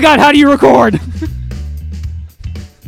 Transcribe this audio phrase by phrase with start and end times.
[0.00, 0.98] god, how do you record?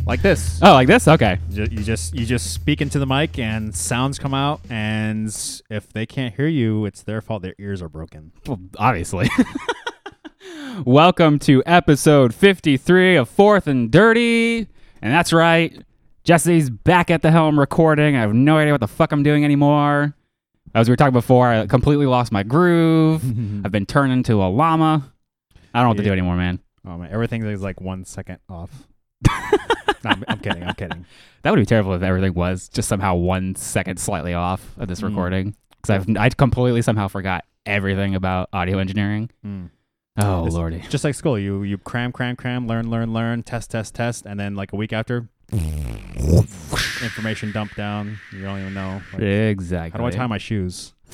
[0.05, 0.59] like this.
[0.61, 1.07] oh, like this?
[1.07, 1.39] Okay.
[1.51, 5.27] Ju- You just you just speak into the mic and sounds come out, and
[5.69, 7.41] if they can't hear you, it's their fault.
[7.43, 8.31] Their ears are broken.
[8.47, 9.29] Well, obviously.
[10.85, 14.67] Welcome to episode 53 of Fourth and Dirty.
[15.01, 15.83] And that's right.
[16.23, 18.15] Jesse's back at the helm recording.
[18.15, 20.15] I have no idea what the fuck I'm doing anymore.
[20.73, 23.23] As we were talking before, I completely lost my groove.
[23.65, 25.11] I've been turned into a llama.
[25.73, 26.59] I don't know what to do anymore, man.
[26.85, 28.87] Oh man, everything is like one second off.
[30.05, 30.63] No, I'm, I'm kidding.
[30.65, 31.05] I'm kidding.
[31.43, 34.99] That would be terrible if everything was just somehow one second slightly off of this
[34.99, 35.07] Mm.
[35.07, 35.55] recording.
[35.81, 39.29] Because I've I completely somehow forgot everything about audio engineering.
[39.45, 39.69] Mm.
[40.17, 40.83] Oh It's- lordy.
[40.89, 44.37] Just like school, you you cram, cram, cram, learn, learn, learn, test, test, test, and
[44.37, 45.29] then like a week after,
[47.01, 48.19] information dump down.
[48.33, 49.01] You don't even know.
[49.13, 49.91] Like, Exactly.
[49.91, 50.93] how do I tie my shoes?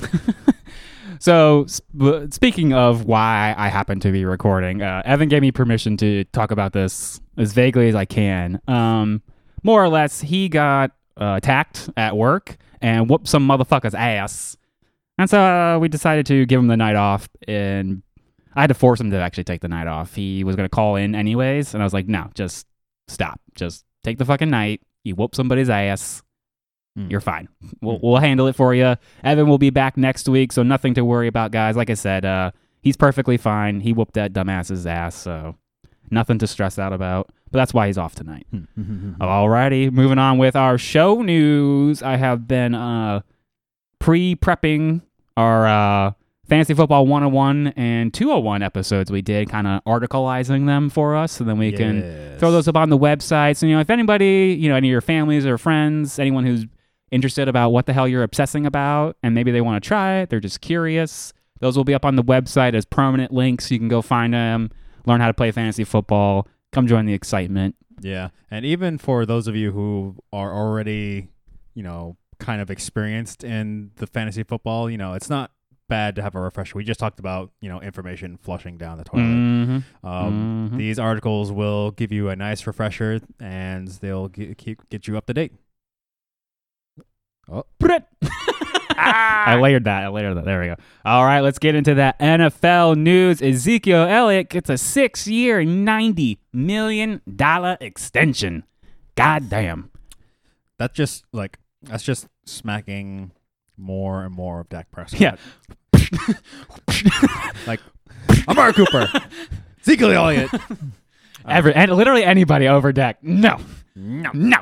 [1.18, 5.96] So, sp- speaking of why I happen to be recording, uh, Evan gave me permission
[5.98, 8.60] to talk about this as vaguely as I can.
[8.68, 9.22] Um,
[9.62, 14.56] more or less, he got uh, attacked at work and whooped some motherfucker's ass.
[15.18, 18.02] And so uh, we decided to give him the night off, and
[18.54, 20.14] I had to force him to actually take the night off.
[20.14, 22.66] He was going to call in anyways, and I was like, no, just
[23.06, 23.40] stop.
[23.54, 24.80] Just take the fucking night.
[25.04, 26.22] You whoop somebody's ass.
[26.96, 27.08] Hmm.
[27.10, 27.48] You're fine.
[27.80, 28.06] We'll, Hmm.
[28.06, 28.96] we'll handle it for you.
[29.24, 31.76] Evan will be back next week, so nothing to worry about, guys.
[31.76, 32.50] Like I said, uh,
[32.82, 33.80] he's perfectly fine.
[33.80, 35.56] He whooped that dumbass's ass, so
[36.10, 37.28] nothing to stress out about.
[37.52, 38.46] But that's why he's off tonight.
[39.20, 42.02] Alrighty, moving on with our show news.
[42.02, 43.20] I have been uh,
[43.98, 45.02] pre-prepping
[45.36, 46.12] our uh,
[46.48, 51.44] Fantasy Football 101 and 201 episodes we did, kind of articleizing them for us, so
[51.44, 52.02] then we can
[52.38, 53.56] throw those up on the website.
[53.56, 56.66] So, you know, if anybody, you know, any of your families or friends, anyone who's
[57.10, 60.30] interested about what the hell you're obsessing about and maybe they want to try it,
[60.30, 63.70] they're just curious, those will be up on the website as permanent links.
[63.70, 64.70] You can go find them,
[65.06, 67.74] learn how to play fantasy football, come join the excitement.
[68.00, 71.28] Yeah, and even for those of you who are already,
[71.74, 75.50] you know, kind of experienced in the fantasy football, you know, it's not
[75.88, 76.78] bad to have a refresher.
[76.78, 79.24] We just talked about, you know, information flushing down the toilet.
[79.24, 80.06] Mm-hmm.
[80.06, 80.78] Um, Mhm.
[80.78, 85.26] These articles will give you a nice refresher, and they'll ge- keep get you up
[85.26, 85.52] to date.
[87.50, 87.64] Oh,
[88.22, 89.44] ah.
[89.46, 90.04] I layered that.
[90.04, 90.44] I layered that.
[90.44, 90.76] There we go.
[91.04, 93.42] All right, let's get into that NFL news.
[93.42, 98.64] Ezekiel Elliott gets a six-year, ninety million dollar extension.
[99.16, 99.90] God damn.
[100.78, 103.32] that's just like that's just smacking
[103.76, 105.20] more and more of Dak Prescott.
[105.20, 105.36] Yeah.
[107.66, 107.80] like
[108.48, 109.08] Amari Cooper,
[109.80, 110.50] Ezekiel Elliott.
[111.46, 113.22] Every and literally anybody over Dak.
[113.24, 113.58] No.
[113.96, 114.30] No.
[114.34, 114.58] No.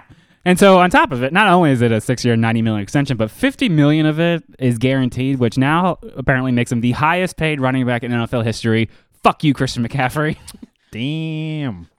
[0.49, 3.19] And so on top of it, not only is it a six-year, ninety million extension,
[3.19, 7.85] but fifty million of it is guaranteed, which now apparently makes him the highest-paid running
[7.85, 8.89] back in NFL history.
[9.23, 10.39] Fuck you, Christian McCaffrey.
[10.91, 11.91] Damn.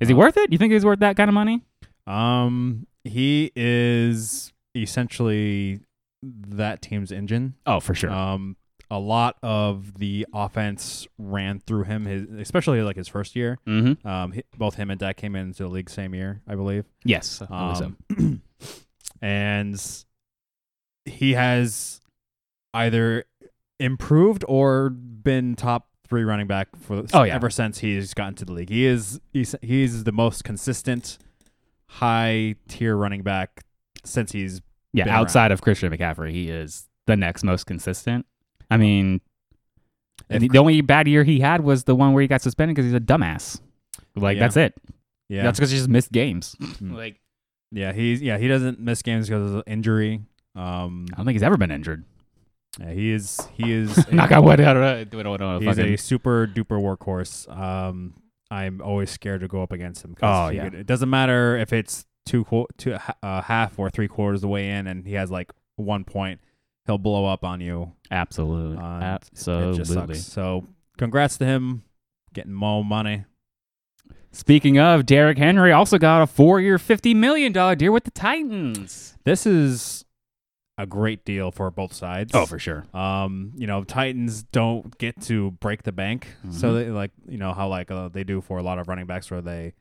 [0.00, 0.50] Is he worth it?
[0.50, 1.66] You think he's worth that kind of money?
[2.06, 5.80] Um, he is essentially
[6.22, 7.56] that team's engine.
[7.66, 8.10] Oh, for sure.
[8.10, 8.56] Um,
[8.90, 12.04] a lot of the offense ran through him.
[12.04, 13.58] His, especially like his first year.
[13.66, 14.06] mm-hmm.
[14.06, 16.84] Um, he, both him and Dak came into the league same year, I believe.
[17.04, 17.42] Yes.
[17.42, 17.84] I believe so.
[18.18, 18.42] Um,
[19.22, 20.04] and
[21.04, 22.00] he has
[22.74, 23.24] either
[23.78, 27.34] improved or been top three running back for Oh, yeah.
[27.34, 28.70] ever since he's gotten to the league.
[28.70, 31.18] He is he's, he's the most consistent
[31.88, 33.64] high tier running back
[34.04, 34.60] since he's
[34.92, 38.26] Yeah, outside of Christian McCaffrey, he is the next most consistent.
[38.70, 39.20] I mean,
[40.28, 42.86] the, the only bad year he had was the one where he got suspended because
[42.90, 43.60] he's a dumbass.
[44.14, 44.40] Like Yeah.
[44.40, 44.74] that's it.
[45.28, 46.56] yeah That's because he just missed games.
[46.60, 46.94] Mm.
[46.96, 47.20] like
[47.72, 50.22] yeah he's yeah he doesn't miss games because of injury.
[50.54, 52.04] Um, I don't think he's ever been injured.
[52.80, 54.60] yeah, he is he is a- Knock on wood.
[54.60, 55.18] I don't know.
[55.20, 55.58] I don't know.
[55.60, 57.48] He's a super duper workhorse.
[57.54, 58.14] Um,
[58.50, 60.14] I'm always scared to go up against him.
[60.14, 60.64] 'cause Oh, yeah.
[60.64, 62.46] could- it doesn't matter if it's two
[62.78, 66.04] two uh, half or three quarters of the way in, and he has like one
[66.04, 66.40] point.
[66.86, 67.92] He'll blow up on you.
[68.10, 68.78] Absolutely.
[68.78, 69.74] Uh, Absolutely.
[69.74, 70.22] It just sucks.
[70.22, 70.64] So,
[70.96, 71.82] congrats to him
[72.32, 73.24] getting more money.
[74.32, 79.16] Speaking of, Derrick Henry also got a four-year, fifty million dollar deal with the Titans.
[79.24, 80.04] This is
[80.78, 82.32] a great deal for both sides.
[82.34, 82.84] Oh, for sure.
[82.92, 86.74] Um, you know, Titans don't get to break the bank, so Mhm.
[86.74, 89.30] they like you know how like uh, they do for a lot of running backs
[89.30, 89.72] where they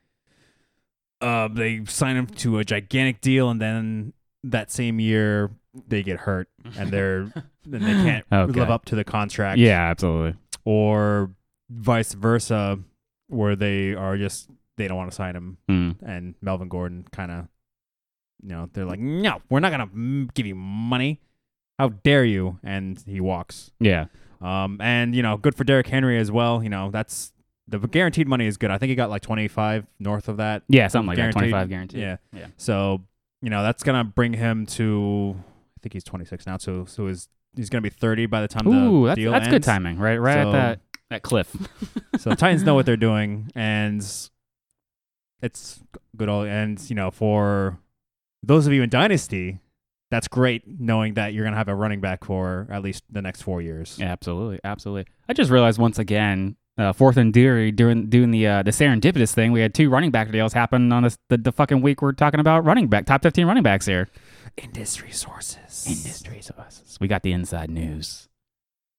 [1.21, 4.13] uh they sign them to a gigantic deal and then
[4.49, 5.51] that same year
[5.87, 6.47] they get hurt
[6.77, 7.21] and they're
[7.65, 8.59] and they can't Okay.
[8.59, 9.57] live up to the contract.
[9.59, 10.35] Yeah, absolutely.
[10.63, 11.31] or
[11.69, 12.79] vice versa,
[13.27, 15.95] where they are just they don't want to sign him Mm.
[16.05, 17.47] and Melvin Gordon kind of,
[18.43, 21.19] you know, they're like, no, we're not gonna mm, give you money.
[21.79, 22.59] How dare you?
[22.63, 23.71] And he walks.
[23.79, 24.05] Yeah.
[24.41, 26.63] Um, and you know, good for Derrick Henry as well.
[26.63, 27.33] You know, that's
[27.67, 28.69] the guaranteed money is good.
[28.69, 30.63] I think he got like 25 north of that.
[30.69, 31.35] Yeah, something like Guaranteed.
[31.35, 31.39] that.
[31.49, 31.99] Twenty five guaranteed.
[32.01, 32.17] Yeah.
[32.31, 32.47] Yeah.
[32.57, 33.01] So,
[33.41, 37.07] you know, that's going to bring him to I think he's 26 now, so so
[37.07, 39.63] his he's going to be 30 by the time Ooh, the that's deal that's good
[39.63, 39.97] timing.
[39.97, 40.79] Right, right So- at that
[41.09, 41.55] that cliff.
[42.17, 44.01] So the Titans know what they're doing, and
[45.41, 45.79] it's
[46.15, 46.29] good.
[46.29, 47.77] All and you know, for
[48.41, 49.59] those of you in Dynasty,
[50.11, 53.41] that's great knowing that you're gonna have a running back for at least the next
[53.41, 53.97] four years.
[53.99, 55.11] Yeah, absolutely, absolutely.
[55.27, 59.33] I just realized once again, uh, fourth and Dirty doing doing the uh, the serendipitous
[59.33, 59.51] thing.
[59.51, 62.39] We had two running back deals happen on this, the the fucking week we're talking
[62.39, 64.09] about running back top fifteen running backs here.
[64.57, 65.85] Industry sources.
[65.87, 66.97] Industry sources.
[66.99, 68.27] We got the inside news.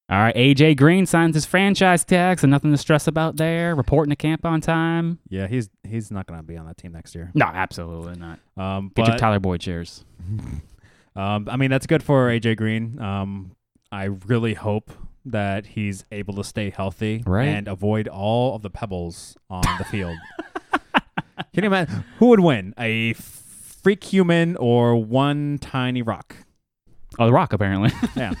[0.09, 3.75] All right, AJ Green signs his franchise tag, so nothing to stress about there.
[3.75, 5.19] Reporting to camp on time.
[5.27, 7.31] Yeah, he's he's not gonna be on that team next year.
[7.33, 8.39] No, absolutely not.
[8.55, 10.05] Um, Get your Tyler Boyd cheers.
[11.15, 12.99] um, I mean that's good for AJ Green.
[13.01, 13.51] Um,
[13.91, 14.91] I really hope
[15.31, 17.45] that he's able to stay healthy Right.
[17.47, 20.17] and avoid all of the pebbles on the field.
[21.53, 26.35] Can you imagine who would win, a freak human or one tiny rock?
[27.19, 27.91] Oh, The Rock apparently.
[28.15, 28.33] Yeah.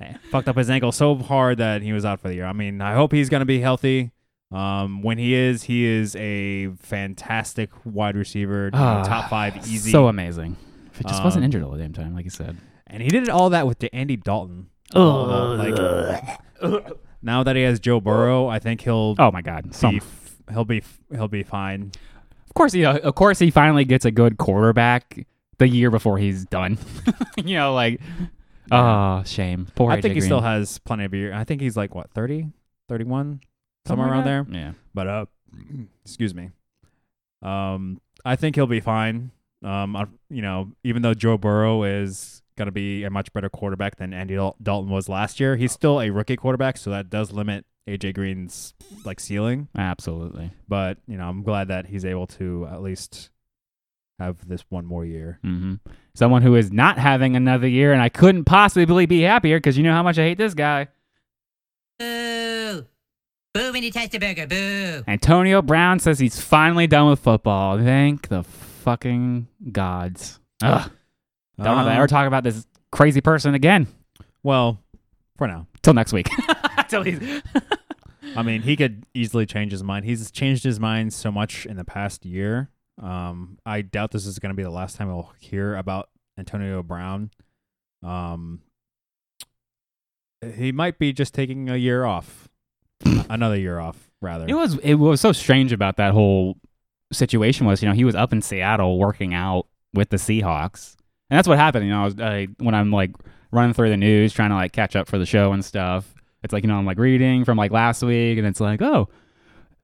[0.00, 2.44] Eh, Fucked up his ankle so hard that he was out for the year.
[2.46, 4.12] I mean, I hope he's going to be healthy.
[4.50, 9.90] Um, when he is, he is a fantastic wide receiver, Ah, top five, easy.
[9.90, 10.56] So amazing.
[10.94, 12.56] If it just wasn't Um, injured all the damn time, like you said.
[12.86, 14.68] and he did all that with the Andy Dalton.
[14.94, 19.70] Although, like, now that he has Joe Burrow, I think he'll Oh my God.
[19.80, 21.92] Be f- he'll be f- he'll be fine.
[22.48, 25.26] of course, you know, of course, he finally gets a good quarterback
[25.58, 26.78] the year before he's done.
[27.36, 28.00] you know, like,
[28.70, 29.66] oh, shame.
[29.74, 30.28] Poor I AJ think he Green.
[30.28, 31.32] still has plenty of year.
[31.34, 32.48] I think he's like what 30,
[32.88, 33.40] 31,
[33.86, 34.46] somewhere Something around there.
[34.60, 34.72] Yeah.
[34.94, 35.26] But uh,
[36.04, 36.50] excuse me.
[37.42, 39.30] Um, I think he'll be fine.
[39.62, 43.96] Um, I, you know, even though Joe Burrow is gonna be a much better quarterback
[43.96, 47.32] than Andy Dal- Dalton was last year, he's still a rookie quarterback, so that does
[47.32, 48.74] limit AJ Green's
[49.06, 49.68] like ceiling.
[49.76, 50.50] Absolutely.
[50.68, 53.30] But you know, I'm glad that he's able to at least
[54.18, 55.38] have this one more year.
[55.42, 55.76] hmm
[56.14, 59.84] Someone who is not having another year, and I couldn't possibly be happier because you
[59.84, 60.88] know how much I hate this guy.
[61.98, 62.84] Boo!
[63.54, 65.04] Boo, Vinny Testerberger, boo!
[65.06, 67.78] Antonio Brown says he's finally done with football.
[67.78, 70.40] Thank the fucking gods.
[70.62, 70.90] Ugh.
[71.62, 73.86] Don't have to ever talk about this crazy person again.
[74.42, 74.80] Well,
[75.36, 75.66] for now.
[75.82, 76.28] Till next week.
[76.88, 77.42] Till he's
[78.36, 80.04] I mean, he could easily change his mind.
[80.04, 82.70] He's changed his mind so much in the past year.
[83.02, 86.82] Um, I doubt this is going to be the last time we'll hear about Antonio
[86.82, 87.30] Brown.
[88.04, 88.60] Um,
[90.54, 92.48] he might be just taking a year off,
[93.30, 94.46] another year off, rather.
[94.46, 96.56] It was it was so strange about that whole
[97.12, 100.97] situation was you know he was up in Seattle working out with the Seahawks
[101.30, 103.10] and that's what happened you know I was, I, when I'm like
[103.50, 106.52] running through the news trying to like catch up for the show and stuff it's
[106.52, 109.08] like you know I'm like reading from like last week and it's like oh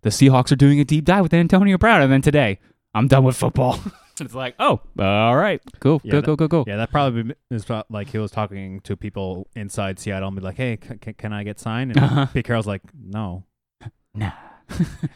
[0.02, 2.58] the Seahawks are doing a deep dive with Antonio Brown and then today
[2.94, 3.78] I'm done with football
[4.20, 7.22] it's like oh all right cool Yeah, cool that- cool cool cool yeah, that probably
[7.24, 10.94] be- is like he was talking to people inside Seattle and be like, "Hey, c-
[11.04, 12.26] c- can I get signed?" And Uh-huh.
[12.26, 13.42] Pete Carroll's like, "No,"
[14.14, 14.30] nah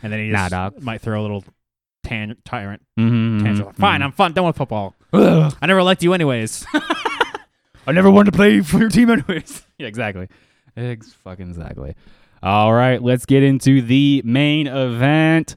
[0.02, 0.82] and then he Nah, just dog.
[0.82, 1.44] might throw a little
[2.02, 3.72] tan- tyrant mm-hmm, tantrum.
[3.74, 4.94] Fine, I'm fun, done with football.
[5.12, 5.54] Ugh.
[5.60, 6.66] I never liked you anyways.
[7.86, 9.62] I never wanted to play for your team anyways.
[9.78, 10.28] yeah, exactly.
[10.76, 11.94] Ex- fucking exactly.
[12.42, 15.56] All right, let's get into the main event.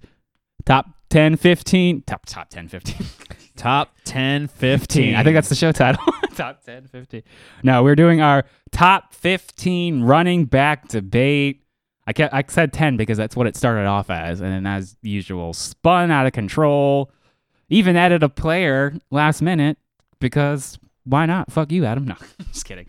[0.65, 2.03] Top 10, 15.
[2.03, 3.05] Top top 10, 15.
[3.57, 4.79] Top 10, 15.
[4.79, 5.15] 15.
[5.15, 6.03] I think that's the show title.
[6.35, 7.21] top 10, 15.
[7.61, 11.61] No, we're doing our top 15 running back debate.
[12.07, 14.95] I kept, I said 10 because that's what it started off as, and then as
[15.03, 17.11] usual, spun out of control.
[17.71, 19.77] Even added a player last minute
[20.19, 21.51] because why not?
[21.51, 22.05] Fuck you, Adam.
[22.09, 22.15] No,
[22.51, 22.87] just kidding.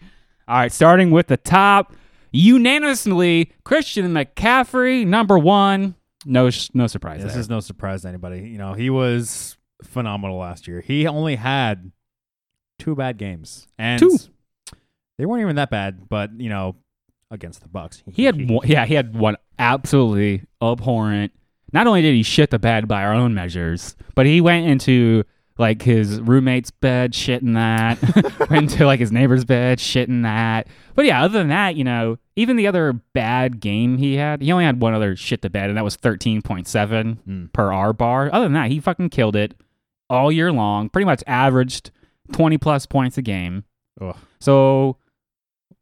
[0.48, 1.94] All right, starting with the top,
[2.32, 5.94] unanimously, Christian McCaffrey, number one.
[6.26, 7.22] No, no surprise.
[7.22, 8.40] this is no surprise to anybody.
[8.40, 10.80] You know, he was phenomenal last year.
[10.80, 11.92] He only had
[12.78, 13.68] two bad games.
[13.78, 14.18] And Two.
[15.16, 16.76] they weren't even that bad, but, you know,
[17.30, 18.02] against the Bucks.
[18.12, 21.32] He had one, yeah, he had one absolutely abhorrent.
[21.72, 25.24] Not only did he shit the bed by our own measures, but he went into
[25.58, 27.98] like his roommate's bed, shitting that.
[28.50, 30.66] went into like his neighbor's bed, shitting that.
[30.94, 34.50] But yeah, other than that, you know, even the other bad game he had, he
[34.52, 37.52] only had one other shit the bed, and that was thirteen point seven Mm.
[37.52, 38.30] per R bar.
[38.32, 39.54] Other than that, he fucking killed it
[40.10, 40.88] all year long.
[40.88, 41.90] Pretty much averaged
[42.32, 43.64] twenty plus points a game.
[44.00, 44.16] Ugh.
[44.40, 44.96] So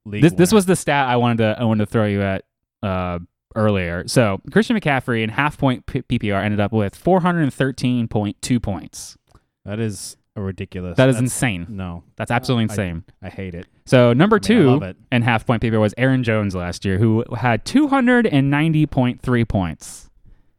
[0.04, 2.44] League this this was the stat I wanted to I wanted to throw you at
[2.82, 3.20] uh,
[3.54, 4.06] earlier.
[4.06, 9.16] So Christian McCaffrey in half point P- PPR ended up with 413.2 points.
[9.64, 10.96] That is a ridiculous.
[10.96, 11.66] That is That's- insane.
[11.68, 13.04] No, That's absolutely I- insane.
[13.22, 13.66] I hate it.
[13.86, 17.24] So number I mean, two and half point PPR was Aaron Jones last year, who
[17.36, 20.08] had 290.3 points.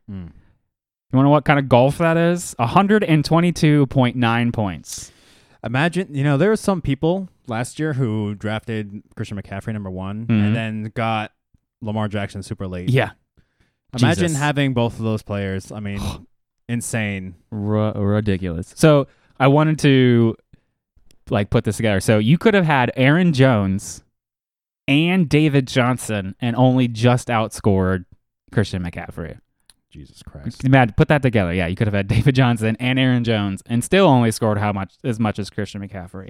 [0.09, 0.31] Mm.
[1.13, 2.55] You want to know what kind of golf that is?
[2.59, 5.11] 122.9 points.
[5.63, 10.25] Imagine, you know, there were some people last year who drafted Christian McCaffrey number one
[10.25, 10.45] Mhm.
[10.47, 11.31] and then got
[11.81, 12.89] Lamar Jackson super late.
[12.89, 13.11] Yeah.
[13.97, 14.37] Imagine Jesus.
[14.37, 15.71] having both of those players.
[15.71, 15.99] I mean,
[16.69, 17.35] insane.
[17.51, 18.73] R- ridiculous.
[18.75, 19.07] So
[19.39, 20.35] I wanted to
[21.29, 21.99] like put this together.
[21.99, 24.03] So you could have had Aaron Jones
[24.87, 28.05] and David Johnson and only just outscored
[28.51, 29.39] Christian McCaffrey.
[29.89, 30.63] Jesus Christ.
[30.63, 31.53] Imagine, put that together.
[31.53, 34.71] Yeah, you could have had David Johnson and Aaron Jones and still only scored how
[34.71, 36.29] much as much as Christian McCaffrey.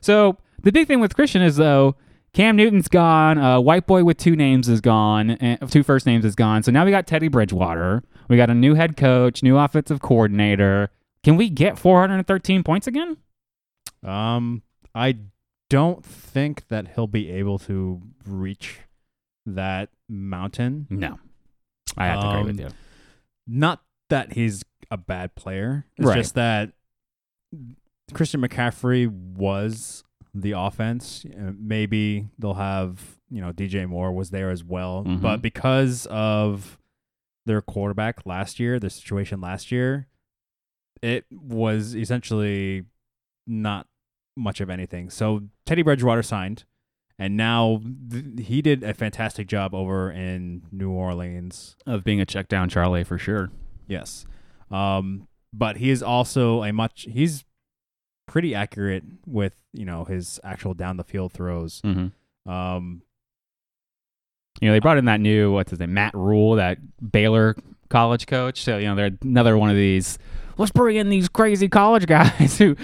[0.00, 1.96] So the big thing with Christian is though
[2.34, 6.24] Cam Newton's gone, uh, white boy with two names is gone, and two first names
[6.24, 6.62] is gone.
[6.62, 8.02] So now we got Teddy Bridgewater.
[8.28, 10.90] We got a new head coach, new offensive coordinator.
[11.22, 13.18] Can we get 413 points again?
[14.02, 14.62] Um,
[14.94, 15.18] I
[15.68, 18.78] don't think that he'll be able to reach
[19.44, 20.86] that mountain.
[20.88, 21.18] No,
[21.98, 22.72] I have to agree with Um, you.
[23.46, 25.84] Not that he's a bad player.
[25.98, 26.16] It's Right.
[26.16, 26.72] just that
[28.14, 30.02] Christian McCaffrey was
[30.34, 31.24] the offense.
[31.26, 35.04] Uh, maybe they'll have, you know, DJ Moore was there as well.
[35.04, 35.20] Mhm.
[35.20, 36.78] But because of
[37.44, 40.06] their quarterback last year, the situation last year,
[41.02, 42.84] it was essentially
[43.46, 43.86] not
[44.36, 45.10] much of anything.
[45.10, 46.64] So Teddy Bridgewater signed,
[47.18, 51.76] and now th- he did a fantastic job over in New Orleans.
[51.86, 53.50] Of being a check down Charlie for sure.
[53.88, 54.24] Yes.
[54.70, 57.44] Um, but he is also a much he's
[58.26, 61.80] pretty accurate with, you know, his actual down the field throws.
[61.82, 62.50] Mm-hmm.
[62.50, 63.02] Um,
[64.60, 66.78] You know, they brought in that new what's his name, Matt Rhule, that
[67.12, 67.56] Baylor
[67.88, 68.62] college coach.
[68.62, 70.18] So you know, they're another one of these.
[70.58, 72.76] Let's bring in these crazy college guys who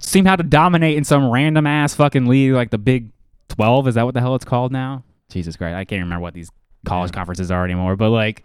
[0.00, 3.10] seem how to dominate in some random ass fucking league like the Big
[3.48, 3.86] Twelve.
[3.88, 5.04] Is that what the hell it's called now?
[5.30, 6.50] Jesus Christ, I can't remember what these
[6.84, 7.14] college Yeah.
[7.14, 7.96] conferences are anymore.
[7.96, 8.44] But like,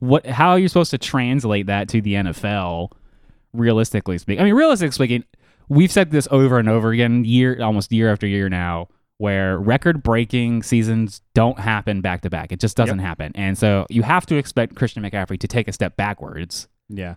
[0.00, 0.26] what?
[0.26, 2.90] How are you supposed to translate that to the NFL?
[3.52, 5.24] Realistically speaking, I mean, realistically speaking,
[5.68, 10.62] we've said this over and over again, year almost year after year now, where record-breaking
[10.62, 12.52] seasons don't happen back to back.
[12.52, 15.72] It just doesn't happen, and so you have to expect Christian McCaffrey to take a
[15.72, 16.68] step backwards.
[16.88, 17.14] yeah.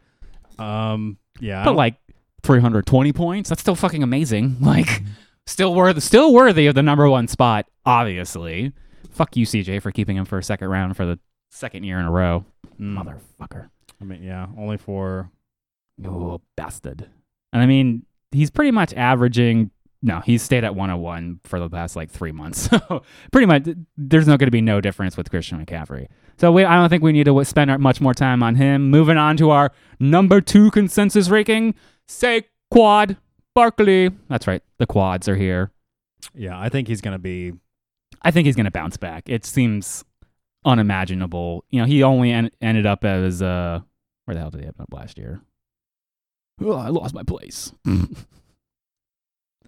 [0.60, 1.64] Um, yeah.
[1.64, 1.96] But like
[2.44, 4.58] 320 points, that's still fucking amazing.
[4.62, 5.04] Like,
[5.46, 7.68] still worth, still worthy of the number one spot.
[7.86, 8.74] Obviously,
[9.12, 11.20] fuck you, CJ, for keeping him for a second round for the
[11.52, 12.44] second year in a row.
[12.80, 12.98] Mm,
[13.40, 13.70] Motherfucker.
[14.02, 15.30] I mean, yeah, only for
[16.06, 17.08] Oh, bastard.
[17.54, 19.72] And I mean, he's pretty much averaging.
[20.04, 22.70] No, he's stayed at 101 for the past like three months.
[22.90, 23.68] So pretty much,
[23.98, 26.08] there's not going to be no difference with Christian McCaffrey.
[26.38, 28.92] So we, I don't think we need to spend much more time on him.
[28.92, 31.74] Moving on to our number two consensus ranking,
[32.08, 33.18] say quad
[33.56, 34.12] Barkley.
[34.30, 35.72] That's right, the quads are here.
[36.36, 36.60] yeah.
[36.60, 37.54] I think he's gonna be
[38.22, 39.30] I think he's going to bounce back.
[39.30, 40.04] It seems
[40.66, 41.64] unimaginable.
[41.70, 43.80] You know, he only en- ended up as uh,
[44.26, 45.42] where the hell did he end up last year?
[46.62, 47.72] Oh, I lost my place.
[47.86, 48.08] the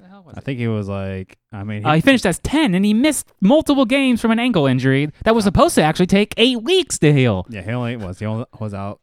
[0.08, 0.44] hell was I it?
[0.44, 3.86] think he was like I mean Uh, he finished as 10 and he missed multiple
[3.86, 7.46] games from an ankle injury that was supposed to actually take eight weeks to heal.
[7.50, 9.02] yeah he only was he only was out.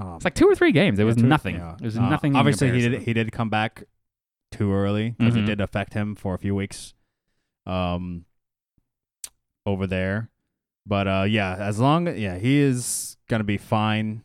[0.00, 0.98] Um, It's like two or three games.
[1.00, 1.56] It was two- nothing.
[1.56, 1.74] yeah.
[1.74, 2.32] It was Uh, nothing.
[2.32, 3.04] in Obviously, he did comparison.
[3.04, 3.84] he did come back
[4.52, 5.42] too early because Mhm.
[5.42, 6.94] it did affect him for a few weeks.
[7.66, 8.24] Um,
[9.66, 10.30] over there,
[10.86, 14.22] but uh, yeah, as long yeah he is gonna be fine.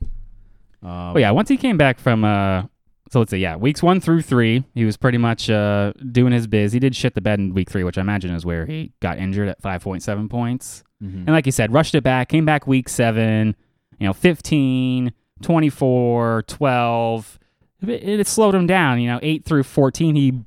[0.84, 2.64] Um, Oh yeah, once he came back from uh
[3.13, 6.48] so let's say yeah, weeks 1 through 3, he was pretty much uh doing his
[6.48, 6.74] biz.
[6.74, 9.17] He did shit the bed in week 3, which I imagine is where he got
[9.17, 10.84] injured at 5.7 points.
[11.01, 11.13] mhm.
[11.25, 13.55] And like you said, rushed it back, came back week 7,
[14.00, 17.39] you know, 15, 24, 12.
[17.88, 17.89] It,
[18.22, 20.41] it slowed him down, you know, 8 through 14 he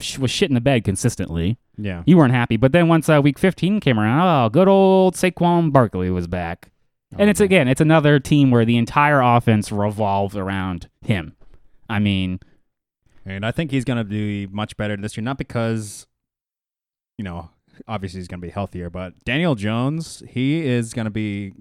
[0.00, 1.58] sh- was shit in the bed consistently.
[1.76, 5.14] yeah, You weren't happy, but then once uh, week 15 came around, oh, good old
[5.14, 6.70] Saquon Barkley was back.
[7.16, 7.46] And it's Okay.
[7.46, 11.34] again, it's another team where the entire offense revolves around him.
[11.88, 12.40] I mean,
[13.24, 16.06] And I think he's going to be much better this year, not because,
[17.18, 17.50] you know,
[17.86, 21.52] obviously he's going to be healthier, but Daniel Jones, he is going to be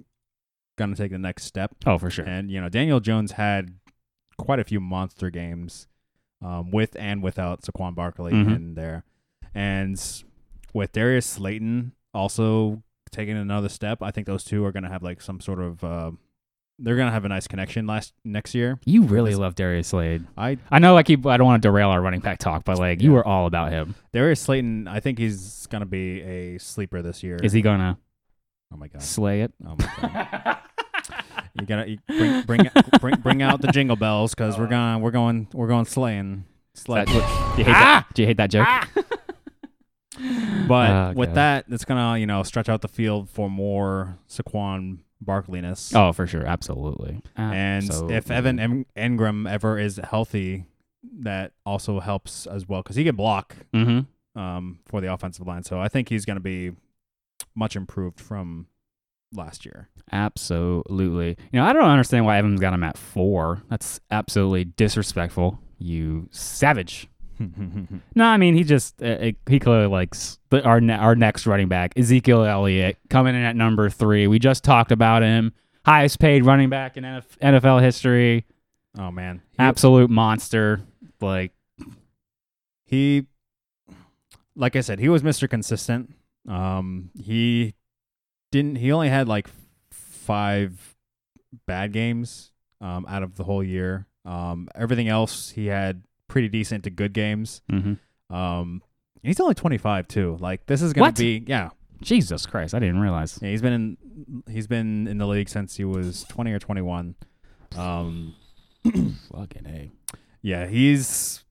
[0.77, 1.75] going to take the next step.
[1.85, 2.25] oh for sure.
[2.25, 3.73] And, you know, Daniel Jones had
[4.37, 5.87] quite a few monster games
[6.41, 8.55] um, with and without Saquon Barkley Mhm.
[8.55, 9.03] in there.
[9.55, 9.99] And
[10.73, 15.01] with Darius Slayton also taking another step, I think those two are going to have
[15.03, 15.83] like some sort of.
[15.83, 16.11] Uh,
[16.79, 18.79] they're gonna have a nice connection last next year.
[18.85, 20.25] You really love Darius Slade.
[20.37, 22.77] I I know I keep I don't want to derail our running back talk, but
[22.77, 23.15] like you Yeah.
[23.17, 23.95] were all about him.
[24.13, 27.37] Darius Slayton, I think he's gonna be a sleeper this year.
[27.41, 27.97] Is he gonna
[28.73, 29.01] Oh my god!
[29.01, 29.53] slay it?
[29.65, 30.57] Oh my god!
[31.59, 32.69] you gotta you bring bring
[32.99, 36.43] bring bring out the jingle bells because we're gonna we're going we're going slaying.
[36.87, 37.19] That- do, you
[37.65, 38.05] hate Ah!
[38.07, 38.67] that, do you hate that joke?
[40.67, 44.99] but Oh, with that, it's gonna you know stretch out the field for more Saquon
[45.23, 45.95] Barkleyness.
[45.95, 47.21] Oh, for sure, absolutely.
[47.35, 50.65] and if Evan Em- Engram ever is healthy,
[51.19, 54.39] that also helps as well because he can block Mm-hmm.
[54.39, 55.63] um, for the offensive line.
[55.63, 56.71] So I think he's going to be
[57.55, 58.67] much improved from
[59.33, 59.89] last year.
[60.11, 61.37] Absolutely.
[61.51, 63.63] You know, I don't understand why Evans got him at four.
[63.69, 65.59] That's absolutely disrespectful.
[65.79, 67.07] You savage.
[68.15, 71.67] No, I mean he just uh, he clearly likes the, our ne- our next running
[71.67, 74.27] back Ezekiel Elliott coming in at number three.
[74.27, 75.53] We just talked about him,
[75.85, 78.45] highest paid running back in NF- NFL history,
[78.97, 80.81] oh man, he, absolute monster.
[81.21, 81.51] Like
[82.85, 83.25] he,
[84.55, 86.13] like I said, he was Mister Consistent.
[86.47, 87.73] Um, he
[88.51, 88.77] didn't.
[88.77, 89.49] He only had like
[89.91, 90.95] five
[91.65, 92.51] bad games
[92.81, 94.07] um, out of the whole year.
[94.25, 97.61] Um, everything else he had pretty decent to good games.
[97.71, 97.99] mhm.
[98.29, 98.81] Um,
[99.23, 100.37] he's only 25 too.
[100.39, 101.15] Like this is gonna What?
[101.15, 101.69] be yeah.
[102.01, 103.39] Jesus Christ, I didn't realize.
[103.41, 107.15] Yeah, he's been in he's been in the league since he was 20 or 21.
[107.75, 108.35] Um,
[108.83, 109.91] Fucking a.
[110.41, 111.43] yeah, he's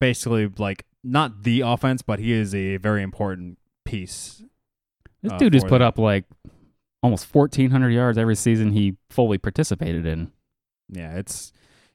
[0.00, 4.42] basically like not the offense, but he is a very important piece.
[5.22, 5.82] This Uh, dude has put them.
[5.82, 6.24] up like
[7.02, 10.32] almost fourteen hundred yards every season he fully participated in.
[10.88, 11.52] Yeah, it's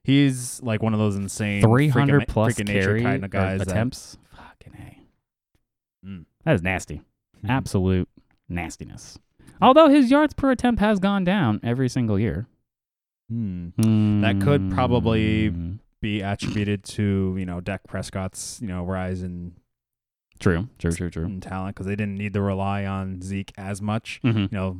[0.07, 3.31] he's like one of those insane three hundred freaking- plus freaking carry kind of or
[3.31, 3.59] guys.
[3.59, 4.17] that- attempts.
[4.35, 6.07] Fucking a.
[6.07, 6.25] Mm.
[6.45, 7.01] That is nasty.
[7.47, 8.09] Absolute
[8.49, 9.19] nastiness.
[9.61, 12.47] Although his yards per attempt has gone down every single year.
[13.29, 14.21] Hmm.
[14.21, 19.53] That could probably- Mm, Be attributed to you know Dak Prescott's you know rise in,
[20.39, 20.69] true.
[20.77, 20.91] True.
[20.91, 21.09] True.
[21.09, 21.25] True.
[21.25, 24.21] in talent because they didn't need to rely on Zeke as much.
[24.23, 24.39] Mm-hmm.
[24.39, 24.79] You know,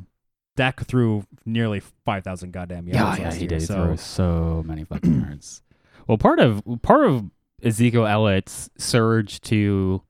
[0.58, 3.18] Dak threw nearly five thousand goddamn yards.
[3.18, 5.62] Yeah, yeah, he year, did So throw so many fucking yards.
[6.08, 7.30] Well, part of part of
[7.62, 10.02] Ezekiel Elliott's surge to,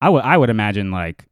[0.00, 1.26] I would I would imagine like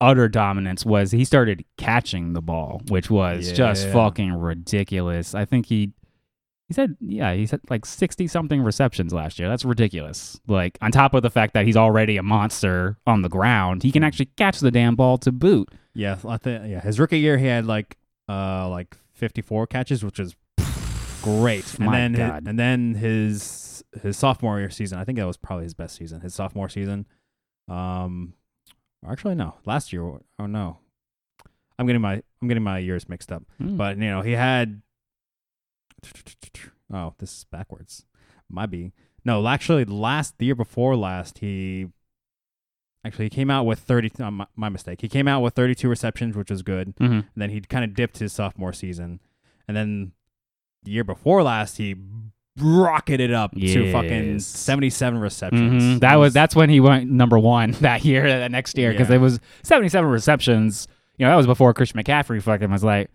[0.00, 5.34] utter dominance was he started catching the ball, which was just fucking ridiculous.
[5.34, 5.90] I think he
[6.68, 9.48] he said yeah he said like sixty something receptions last year.
[9.48, 10.40] That's ridiculous.
[10.46, 13.90] Like on top of the fact that he's already a monster on the ground, he
[13.90, 14.06] can hmm.
[14.06, 15.68] actually catch the damn ball to boot.
[15.94, 16.80] Yeah, I think yeah.
[16.80, 17.96] His rookie year, he had like
[18.28, 20.34] uh like fifty four catches, which is
[21.22, 21.78] great.
[21.78, 22.42] And My then God.
[22.42, 25.96] His, and then his his sophomore year season, I think that was probably his best
[25.96, 26.20] season.
[26.20, 27.06] His sophomore season,
[27.68, 28.34] um,
[29.08, 30.02] actually no, last year.
[30.38, 30.78] Oh no,
[31.78, 33.44] I'm getting my I'm getting my years mixed up.
[33.60, 33.76] Mm.
[33.76, 34.82] But you know, he had.
[36.92, 38.04] Oh, this is backwards.
[38.50, 38.92] Might be
[39.24, 39.46] no.
[39.46, 41.86] Actually, last the year before last, he
[43.04, 44.10] actually he came out with thirty.
[44.18, 45.00] Uh, my, my mistake.
[45.00, 46.94] He came out with thirty-two receptions, which was good.
[46.96, 47.10] Mhm.
[47.12, 49.20] And then he kind of dipped his sophomore season,
[49.68, 50.12] and then
[50.82, 51.96] the year before last, he
[52.58, 55.82] rocketed up to fucking seventy-seven receptions.
[55.82, 56.00] Mhm.
[56.00, 59.16] That was that's when he went number one that year, that next year, because Yeah.
[59.16, 60.86] it was seventy-seven receptions.
[61.18, 63.08] You know, that was before Christian McCaffrey fucking was like,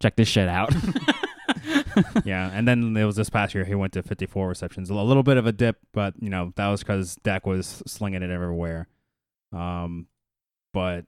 [0.00, 0.74] check this shit out.
[2.24, 2.50] yeah.
[2.52, 5.36] And then it was this past year he went to fifty-four receptions, a little bit
[5.36, 8.88] of a dip, but you know that was because Dak was slinging it everywhere.
[9.56, 10.06] Um,
[10.72, 11.04] but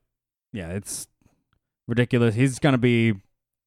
[0.52, 1.06] yeah, it's
[1.86, 2.34] ridiculous.
[2.34, 3.14] He's gonna be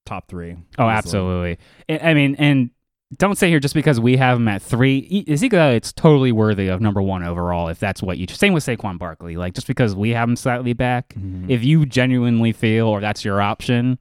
[0.06, 0.54] top three.
[0.78, 0.94] oh, easily.
[0.94, 1.58] absolutely.
[1.90, 2.72] I mean, and
[3.18, 5.26] don't say here just because we have him at three.
[5.28, 8.26] Ezekiel, it's totally worthy of number one overall if that's what you.
[8.28, 9.36] Same with Saquon Barkley.
[9.38, 11.50] Like just because we have him slightly back, Mhm.
[11.50, 14.00] if you genuinely feel or that's your option,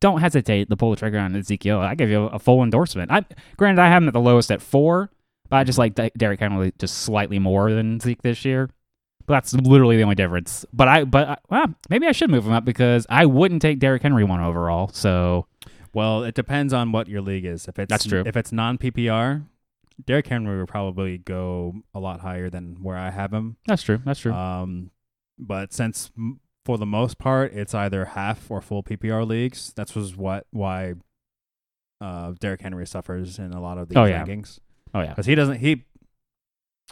[0.00, 1.78] don't hesitate to pull the trigger on Ezekiel.
[1.78, 3.10] I give you a, full endorsement.
[3.12, 3.24] I
[3.56, 5.10] granted I have him at the lowest at four,
[5.48, 8.68] but I just like De- Derrick Henry just slightly more than Zeke this year.
[9.30, 10.66] But that's literally the only difference.
[10.72, 13.78] But I but I, well, maybe I should move him up because I wouldn't take
[13.78, 14.88] Derrick Henry one overall.
[14.88, 15.46] So
[15.94, 17.68] Well, it depends on what your league is.
[17.68, 18.24] If it's That's true.
[18.26, 19.44] If it's non PPR,
[20.04, 23.56] Derrick Henry would probably go a lot higher than where I have him.
[23.68, 24.00] that's true.
[24.04, 24.32] That's true.
[24.32, 24.90] Um,
[25.38, 26.10] but since
[26.64, 30.94] for the most part it's either half or full PPR leagues, that's was what why
[32.00, 34.24] uh Derrick Henry suffers in a lot of these Oh, yeah.
[34.24, 34.58] rankings
[34.92, 35.10] oh yeah.
[35.10, 35.84] because he doesn't he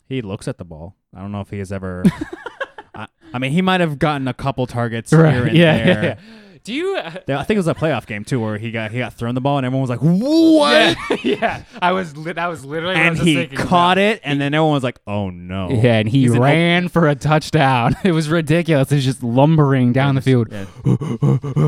[0.09, 0.94] he looks at the ball.
[1.14, 2.05] I don't know if he has ever.
[2.94, 5.87] I, I mean, he might have gotten a couple targets here and yeah, there.
[5.87, 6.18] yeah, yeah.
[6.64, 6.97] Do you?
[6.97, 9.35] Uh, I think it was a playoff game too, where he got he got thrown
[9.35, 11.62] the ball and everyone was like, "What?" yeah, yeah.
[11.81, 12.14] I was.
[12.16, 12.94] Li- that was literally.
[12.94, 14.16] what I and was he thinking caught about.
[14.16, 17.09] it, and then everyone was like, "Oh no!" Yeah, and he He's an ran for
[17.09, 17.97] a touchdown.
[18.05, 18.90] It was ridiculous.
[18.90, 20.49] He's just lumbering down the field.
[20.51, 20.66] Yeah.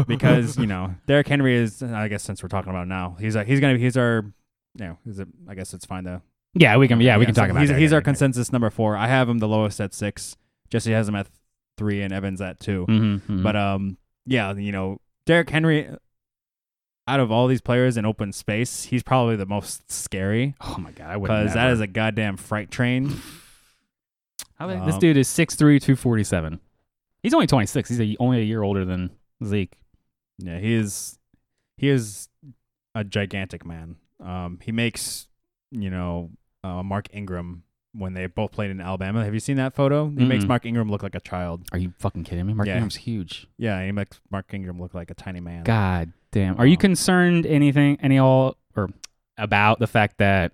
[0.07, 1.83] because you know Derrick Henry is.
[1.83, 4.25] I guess since we're talking about now, he's a, he's gonna be he's our.
[4.79, 6.21] You know, he's a, I guess it's fine to.
[6.55, 7.01] Yeah, we can.
[7.01, 7.61] Yeah, we can so talk about.
[7.61, 8.97] He's, he's our consensus number four.
[8.97, 10.37] I have him the lowest at six.
[10.69, 11.29] Jesse has him at
[11.77, 13.43] three, and Evans at 2 Mhm, mhm.
[13.43, 15.89] But um, yeah, you know, Derrick Henry.
[17.09, 20.91] out of all these players in open space, he's probably the most scary Oh my
[20.93, 23.09] god, because that is a goddamn freight train.
[24.59, 26.61] this Um, dude is 6'3", 247.
[27.23, 27.89] He's only 26.
[27.89, 29.11] He's a, only a year older than
[29.45, 29.77] Zeke.
[30.39, 31.19] Yeah, he is.
[31.77, 32.29] He is
[32.95, 33.97] a gigantic man.
[34.25, 35.27] Um, he makes
[35.71, 36.31] you know
[36.65, 39.25] uh, Mark Ingram when they both played in Alabama.
[39.25, 40.09] Have you seen that photo?
[40.17, 40.49] He makes Mm-mm.
[40.49, 41.63] Mark Ingram look like a child.
[41.73, 42.55] Are you fucking kidding me?
[42.55, 42.75] Mark Yeah.
[42.75, 43.49] Ingram's huge.
[43.59, 45.65] Yeah, he makes Mark Ingram look like a tiny man.
[45.65, 46.57] God damn.
[46.59, 48.91] Are you Um, concerned anything any all or
[49.37, 50.53] about the fact that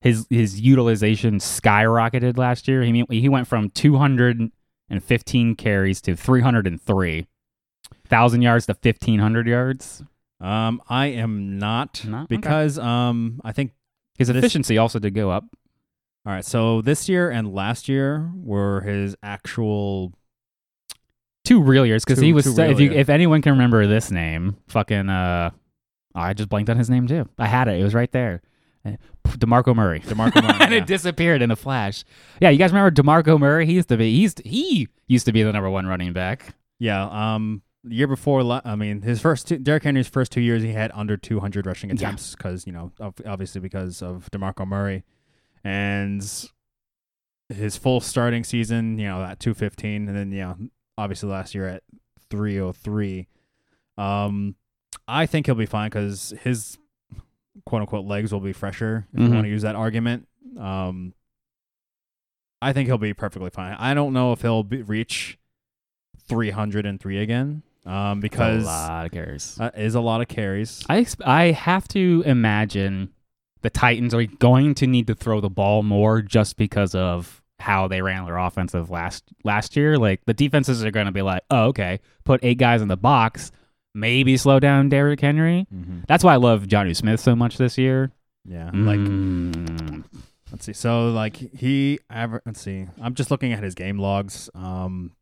[0.00, 2.82] his his utilization skyrocketed last year?
[2.82, 7.26] He he went from 215 carries to 303.
[8.08, 10.02] 1000 yards to 1500 yards.
[10.40, 12.24] Um, I am not Not?
[12.24, 12.36] Okay.
[12.36, 13.72] because um, I think
[14.20, 15.44] His This- efficiency also did go up.
[16.24, 16.44] all right.
[16.44, 20.12] So this year and last year were his actual.
[21.44, 24.56] Two real years because he was real if you if anyone can remember this name,
[24.68, 25.50] fucking uh
[26.14, 27.28] oh, I just blanked on his name too.
[27.38, 27.80] I had it.
[27.80, 28.42] It was right there.
[28.84, 28.92] Uh,
[29.26, 30.00] DeMarco Murray.
[30.06, 30.78] DeMarco Murray, and yeah.
[30.78, 32.04] it disappeared in a flash.
[32.40, 33.64] Yeah, you guys remember DeMarco Murray?
[33.66, 36.54] He used to be he's he used to be the number 1 running back.
[36.78, 37.04] Yeah.
[37.34, 40.72] Um, the year before, I mean, his first two, Derrick Henry's first two years, he
[40.72, 42.92] had under 200 rushing attempts because you know,
[43.26, 45.04] obviously because of Demarco Murray,
[45.64, 46.22] and
[47.48, 50.56] his full starting season, you know, at 215, and then you know,
[50.98, 51.82] obviously last year at
[52.30, 53.26] 303.
[53.98, 54.54] Um,
[55.08, 56.78] I think he'll be fine because his
[57.66, 59.32] quote unquote legs will be fresher if you Mhm.
[59.34, 60.28] want to use that argument.
[60.58, 61.14] Um,
[62.62, 63.74] I think he'll be perfectly fine.
[63.78, 65.38] I don't know if he'll be, reach
[66.28, 69.58] 303 again um, because a lot of carries.
[69.76, 70.84] is a lot of carries.
[70.88, 73.10] I exp- I have to imagine
[73.62, 77.88] the Titans are going to need to throw the ball more just because of how
[77.88, 79.98] they ran their offensive last last year.
[79.98, 82.96] Like the defenses are going to be like, "Oh, okay, put eight guys in the
[82.96, 83.52] box,
[83.94, 86.00] maybe slow down Derrick Henry." Mm-hmm.
[86.08, 88.12] That's why I love Jonnu Smith so much this year.
[88.46, 90.04] Yeah, like Mm.
[90.50, 90.72] let's see.
[90.72, 92.86] So like he aver- let's see.
[93.00, 94.48] I'm just looking at his game logs.
[94.54, 95.12] Um,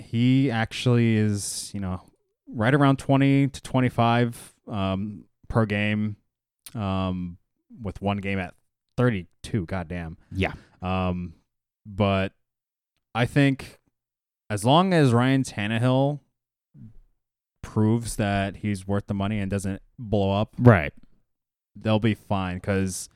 [0.00, 2.00] he actually is you know
[2.46, 6.16] right around 20 to 25 um per game.
[6.74, 7.38] Um,
[7.82, 8.54] with one game at
[8.96, 9.66] 32.
[9.66, 10.18] Goddamn.
[10.32, 11.34] yeah, Um,
[11.86, 12.32] but
[13.14, 13.78] I think
[14.50, 16.20] as long as Ryan Tannehill
[17.62, 20.92] proves that he's worth the money and doesn't blow up, right.
[21.76, 22.56] they'll be fine.
[22.56, 23.08] Because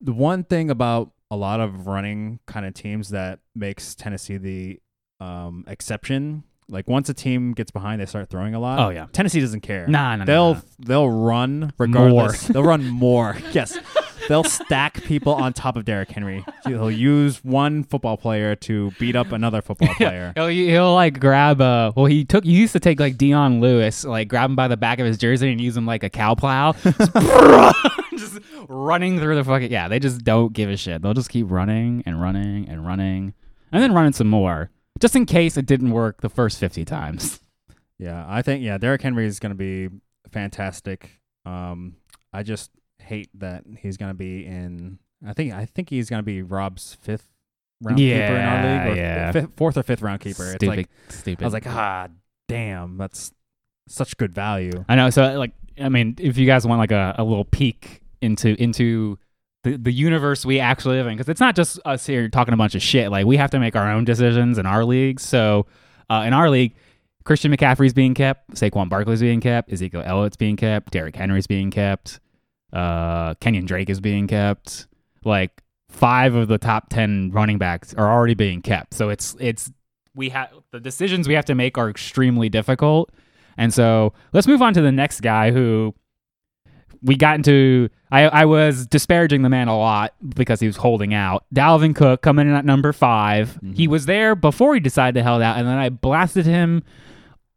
[0.00, 4.80] the one thing about a lot of running kind of teams that makes Tennessee the
[5.20, 8.78] um, exception, like once a team gets behind, they start throwing a lot.
[8.78, 9.86] Oh yeah, Tennessee doesn't care.
[9.86, 10.60] nah, nah, They'll nah.
[10.78, 12.46] they'll run regardless.
[12.48, 13.36] they'll run more.
[13.52, 13.78] Yes.
[14.26, 16.42] They'll stack people on top of Derrick Henry.
[16.66, 20.32] He'll use one football player to beat up another football player.
[20.34, 24.02] He'll, he'll like grab uh well he took he used to take like Dion Lewis
[24.02, 26.34] like grab him by the back of his jersey and use him like a cow
[26.34, 26.72] plow
[28.16, 31.50] just running through the fucking yeah they just don't give a shit they'll just keep
[31.50, 33.34] running and running and running
[33.72, 37.40] and then running some more just in case it didn't work the first 50 times
[37.98, 39.88] Yeah, I think yeah, Derrick Henry is going to be
[40.30, 41.20] fantastic.
[41.46, 41.94] Um,
[42.32, 44.98] I just hate that he's going to be in.
[45.24, 47.28] I think I think he's going to be Rob's fifth
[47.80, 49.32] round keeper in our league, or Yeah, yeah.
[49.32, 50.42] fifth, fourth or fifth round keeper.
[50.42, 52.08] It's stupid like stupid I was like, ah,
[52.48, 53.32] damn, that's
[53.88, 54.84] such good value.
[54.88, 55.08] I know.
[55.10, 59.18] So like, I mean, if you guys want like a, a little peek into into
[59.64, 62.56] the, the universe we actually live in, because it's not just us here talking a
[62.56, 63.10] bunch of shit.
[63.10, 65.18] Like we have to make our own decisions in our league.
[65.18, 65.66] So
[66.08, 66.76] uh, in our league,
[67.24, 71.70] Christian McCaffrey's being kept, Saquon Barkley's being kept, Ezekiel Elliott's being kept, Derrick Henry's being
[71.70, 72.20] kept,
[72.72, 74.86] uh, Kenyon Drake is being kept.
[75.24, 78.92] Like five of the top ten running backs are already being kept.
[78.92, 79.72] So it's it's
[80.14, 83.10] we have the decisions we have to make are extremely difficult.
[83.56, 85.94] And so let's move on to the next guy who
[87.04, 87.88] we got into.
[88.10, 91.44] I, I was disparaging the man a lot because he was holding out.
[91.54, 93.76] Dalvin Cook coming in at number 5 Mhm.
[93.76, 96.82] He was there before he decided to hold out, and then I blasted him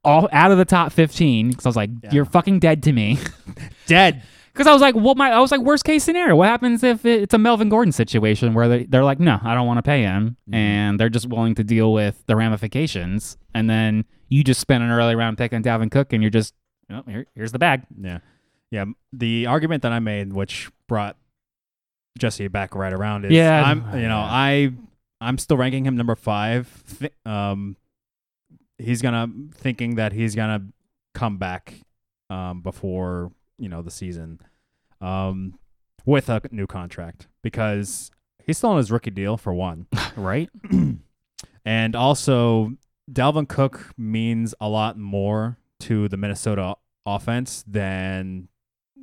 [0.03, 2.09] all out of the top 15 because I was like, Yeah.
[2.11, 3.17] "You're fucking dead to me."
[3.87, 4.21] Dead.
[4.53, 7.05] Because I was like, "What my?" I was like, "Worst case scenario, what happens if
[7.05, 9.83] it, it's a Melvin Gordon situation where they, they're like, no, I don't want to
[9.83, 10.55] pay him, Mhm.
[10.55, 14.89] and they're just willing to deal with the ramifications, and then you just spend an
[14.89, 16.55] early round pick on Dalvin Cook, and you're just,
[16.89, 18.19] oh, here, here's the bag." Yeah.
[18.71, 18.85] Yeah.
[19.13, 21.17] The argument that I made, which brought
[22.17, 23.63] Jesse back right around, is Yeah.
[23.63, 24.71] I'm you know, I
[25.21, 26.83] I'm still ranking him number five.
[26.99, 27.77] Th- um
[28.77, 30.67] he's gonna thinking that he's gonna
[31.13, 31.73] come back
[32.29, 34.39] um before, you know, the season.
[35.01, 35.59] Um
[36.05, 38.11] with a new contract because
[38.45, 39.87] he's still on his rookie deal for one.
[40.15, 40.49] right?
[41.65, 42.73] and also
[43.11, 46.75] Dalvin Cook means a lot more to the Minnesota
[47.05, 48.49] offense than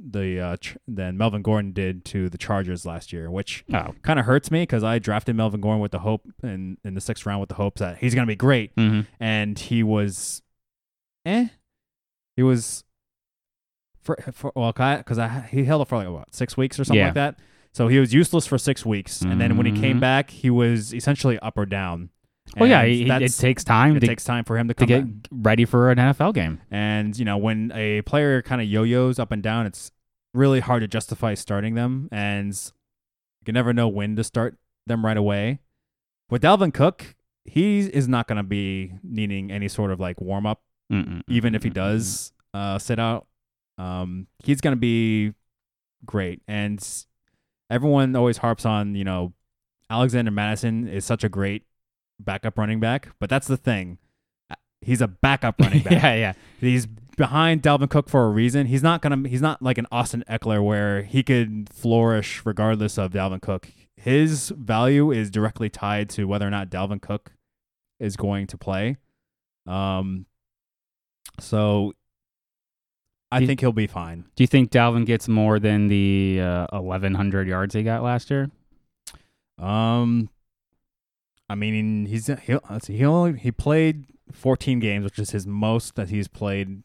[0.07, 3.95] the uh, ch- than Melvin Gordon did to the Chargers last year, which Oh.
[4.03, 7.01] kind of hurts me because I drafted Melvin Gordon with the hope in in the
[7.01, 9.01] sixth round with the hopes that he's gonna be great, Mm-hmm.
[9.19, 10.43] and he was,
[11.25, 11.49] eh,
[12.37, 12.85] he was
[14.03, 16.99] for for well because I he held it for like what six weeks or something
[16.99, 17.07] Yeah.
[17.07, 17.38] like that.
[17.73, 20.01] So he was useless for six weeks, and then when he came Mhm.
[20.01, 22.11] back, he was essentially up or down.
[22.57, 24.87] Well, yeah, And he- it takes time it to, takes time for him to to
[24.87, 26.61] get ready for an NFL game.
[26.70, 29.90] And you know, when a player kind of yo-yos up and down, it's
[30.35, 32.48] really hard to justify starting them, and
[33.40, 35.59] you can never know when to start them right away.
[36.30, 40.46] With Dalvin Cook, he is not going to be needing any sort of like warm
[40.46, 40.62] up,
[41.28, 43.26] even if he does uh, sit out.
[43.78, 45.33] Um, he's going to be
[46.07, 46.78] great, and
[47.70, 49.33] everyone always harps on you know
[49.90, 51.64] Alexander Mattison is such a great
[52.20, 53.98] backup running back, but that's the thing.
[54.81, 55.92] He's a backup running back.
[55.92, 56.33] yeah, yeah.
[56.61, 58.66] He's behind Dalvin Cook for a reason.
[58.66, 59.29] He's not gonna.
[59.29, 63.68] He's not like an Austin Ekeler where he could flourish regardless of Dalvin Cook.
[63.96, 67.33] His value is directly tied to whether or not Dalvin Cook
[67.98, 68.98] is going to play.
[69.66, 70.27] Um.
[71.40, 71.94] So,
[73.33, 74.27] I Do think he'll be fine.
[74.37, 78.50] Do you think Dalvin gets more than the uh, 1,100 yards he got last year?
[79.59, 80.29] Um.
[81.55, 85.47] I mean, he's he let's see, he only he played 14 games, which is his
[85.47, 86.83] most that he's played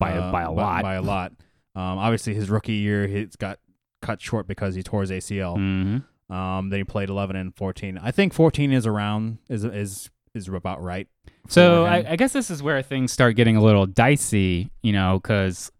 [0.00, 0.82] By a- uh, by a lot.
[0.82, 1.32] By a lot.
[1.74, 3.58] Um, obviously, his rookie year, he's got
[4.00, 5.58] cut short because he tore his ACL.
[5.58, 6.34] Mm-hmm.
[6.34, 7.98] Um, then he played 11 and 14.
[7.98, 11.06] I think 14 is around is is is about right.
[11.50, 11.84] So.
[11.84, 15.70] I, I guess this is where things start getting a little dicey, you know, because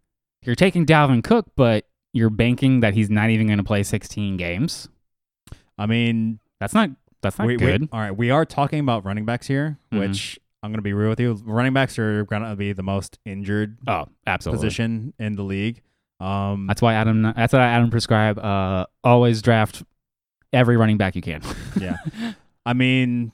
[0.43, 4.37] you're taking Dalvin Cook, but you're banking that he's not even going to play 16
[4.37, 4.87] games.
[5.79, 7.89] I mean, That's not that's not we, we- good.
[7.91, 9.99] all right, we are talking about running backs here, Mhm.
[9.99, 11.33] which I'm going to be real with you.
[11.45, 14.65] Running backs are going to be the most injured oh, absolutely.
[14.65, 15.81] position in the league.
[16.19, 17.21] Um, That's why Adam.
[17.21, 18.37] That's why Adam prescribe.
[18.39, 19.83] Uh, always draft
[20.51, 21.41] every running back you can.
[21.79, 21.97] yeah.
[22.65, 23.31] I mean,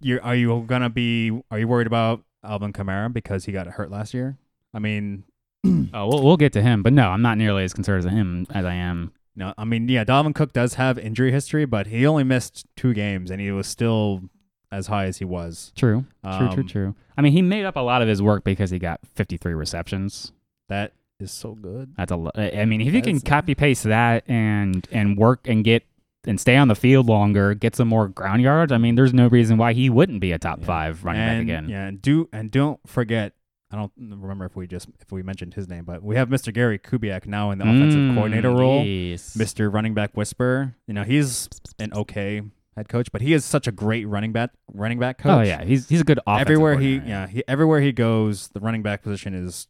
[0.00, 1.30] you are you gonna be?
[1.50, 4.36] Are you worried about Alvin Kamara because he got hurt last year?
[4.74, 5.24] I mean,
[5.94, 8.46] oh, we'll, we'll get to him, but no, I'm not nearly as concerned as him
[8.50, 9.12] as I am.
[9.40, 9.54] No.
[9.58, 13.30] I mean, yeah, Dalvin Cook does have injury history, but he only missed two games,
[13.30, 14.22] and he was still
[14.70, 15.72] as high as he was.
[15.74, 16.94] True, true, true, Um, true.
[17.18, 20.32] I mean, he made up a lot of his work because he got 53 receptions.
[20.68, 21.92] That is so good.
[21.96, 22.16] That's a.
[22.16, 25.84] lo- I mean, if you can copy paste that and and work and get
[26.26, 28.70] and stay on the field longer, get some more ground yards.
[28.72, 30.66] I mean, there's no reason why he wouldn't be a top Yeah.
[30.66, 31.68] five running and, back again.
[31.68, 33.32] Yeah, and do and don't forget.
[33.72, 36.52] I don't remember if we just if we mentioned his name, but we have Mr.
[36.52, 38.84] Gary Kubiak now in the offensive Mm, coordinator role.
[38.84, 39.36] yes.
[39.36, 39.72] Mr.
[39.72, 40.74] Running Back Whisper.
[40.86, 42.42] You know, he's an okay
[42.76, 45.30] head coach, but he is such a great running back running back coach.
[45.30, 48.60] Oh yeah, he's he's a good offensive everywhere he yeah he everywhere he goes, the
[48.60, 49.68] running back position is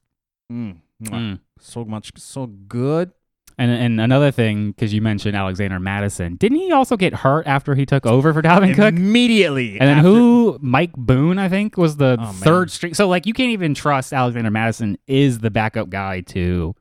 [0.51, 1.41] mm, Mm.
[1.59, 3.13] so much so good.
[3.61, 7.75] And and another thing, because you mentioned Alexander Mattison, didn't he also get hurt after
[7.75, 8.95] he took over for Dalvin Cook?
[8.95, 10.59] Immediately, And then after- who?
[10.63, 12.95] Mike Boone, I think, was the Oh, third string.
[12.95, 16.75] So like, you can't even trust Alexander Mattison is the backup guy to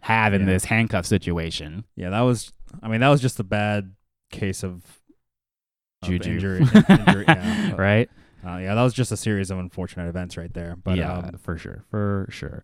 [0.00, 0.46] have in Yeah.
[0.46, 1.82] this handcuff situation.
[1.96, 2.52] Yeah, that was.
[2.80, 3.92] I mean, that was just a bad
[4.30, 4.84] case of,
[6.02, 6.30] of Juju.
[6.30, 6.60] injury.
[6.88, 7.74] injury yeah.
[7.74, 8.08] right?
[8.46, 10.76] Uh, yeah, that was just a series of unfortunate events right there.
[10.76, 12.62] But yeah, um, for sure, for sure.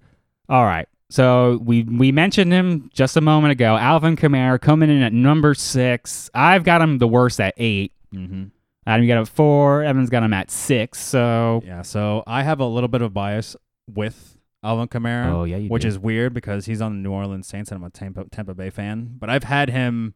[0.48, 0.88] All right.
[1.10, 3.76] So we we mentioned him just a moment ago.
[3.76, 6.28] Alvin Kamara coming in at number six.
[6.34, 7.92] I've got him the worst at eight.
[8.12, 8.50] mhm.
[8.88, 9.82] Adam, you got him at four.
[9.82, 10.98] Evan's got him at six.
[11.00, 11.82] So yeah.
[11.82, 13.56] So I have a little bit of bias
[13.92, 15.26] with Alvin Kamara.
[15.32, 15.88] oh yeah, you which do.
[15.88, 18.70] is weird because he's on the New Orleans Saints and I'm a Tampa, Tampa Bay
[18.70, 19.16] fan.
[19.18, 20.14] But I've had him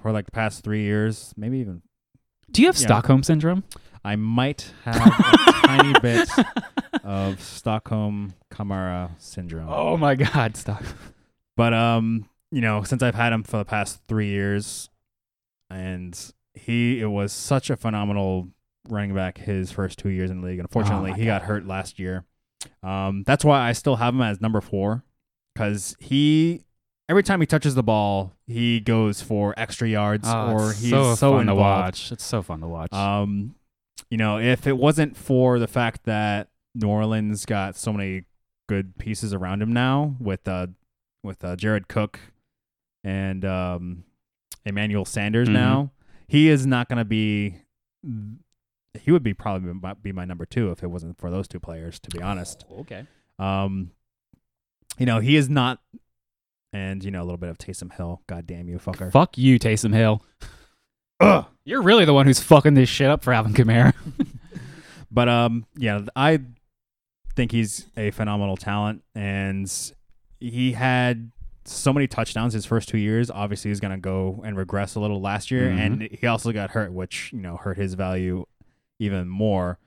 [0.00, 1.82] for like the past three years, maybe even.
[2.50, 2.86] Do you have yeah.
[2.86, 3.64] Stockholm syndrome?
[4.04, 6.28] I might have a tiny bit
[7.02, 9.68] of Stockholm Kamara syndrome.
[9.70, 10.84] Oh my God, Stock.
[11.56, 14.90] But um, you know, since I've had him for the past three years,
[15.70, 16.18] and
[16.52, 18.48] he it was such a phenomenal
[18.88, 20.60] running back his first two years in the league.
[20.60, 22.24] Unfortunately, Oh he got hurt last year.
[22.82, 25.04] Um, that's why I still have him as number four,
[25.54, 26.64] because he
[27.08, 31.32] every time he touches the ball, he goes for extra yards, or he's so, so,
[31.32, 32.12] fun to watch.
[32.12, 32.92] It's so fun to watch.
[32.92, 33.54] Um,
[34.10, 38.24] you know, if it wasn't for the fact that New Orleans got so many
[38.68, 40.66] good pieces around him now with uh
[41.22, 42.18] with uh, Jared Cook
[43.02, 44.04] and um
[44.64, 45.52] Emmanuel Sanders Mhm.
[45.52, 45.90] now,
[46.26, 47.56] he is not going to be
[49.00, 51.98] he would be probably be my number 2 if it wasn't for those two players
[52.00, 52.64] to be honest.
[52.80, 53.06] okay.
[53.38, 53.90] Um
[54.98, 55.80] you know, he is not
[56.72, 59.10] and you know a little bit of Taysom Hill, god damn you fucker.
[59.12, 60.24] Fuck you, Taysom Hill.
[61.20, 61.46] Ugh.
[61.64, 63.94] You're really the one who's fucking this shit up for Alvin Kamara.
[65.10, 66.40] But um, yeah, I
[67.36, 69.70] think he's a phenomenal talent, and
[70.40, 71.30] he had
[71.64, 73.30] so many touchdowns his first two years.
[73.30, 75.78] Obviously, he's gonna go and regress a little last year, Mhm.
[75.78, 78.44] and he also got hurt, which you know hurt his value
[78.98, 79.78] even more.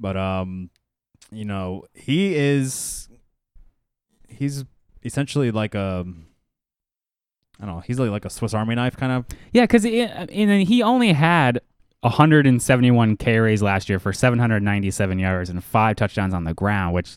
[0.00, 0.70] But um,
[1.30, 3.08] you know, he is
[4.28, 4.64] he's
[5.04, 6.04] essentially like a
[7.60, 7.80] I don't know.
[7.80, 9.24] He's like, like a Swiss Army knife kind of.
[9.52, 11.60] Yeah, because and then he only had
[12.02, 17.16] 171 carries last year for 797 yards and five touchdowns on the ground, which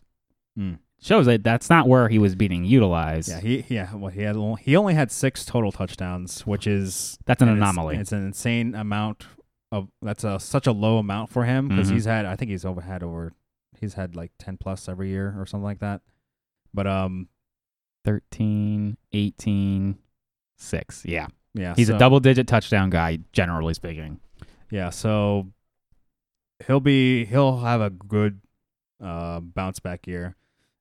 [0.56, 0.74] Hmm.
[1.02, 3.30] shows that that's not where he was being utilized.
[3.30, 3.94] Yeah, he yeah.
[3.96, 7.58] Well, he had only- he only had six total touchdowns, which is That's an and
[7.58, 7.98] it's- anomaly.
[7.98, 9.28] It's, an insane amount
[9.72, 11.94] of that's a such a low amount for him because Mhm.
[11.94, 13.34] he's had I think he's over had over
[13.80, 16.02] he's had like ten plus every year or something like that.
[16.74, 17.28] But um
[18.06, 19.98] 13, 18,
[20.60, 21.06] 6.
[21.06, 21.28] Yeah.
[21.54, 24.20] yeah, He's so- a double digit touchdown guy, generally speaking.
[24.72, 25.48] Yeah, so
[26.68, 28.40] he'll be he'll have a good
[29.04, 30.36] uh, bounce back year,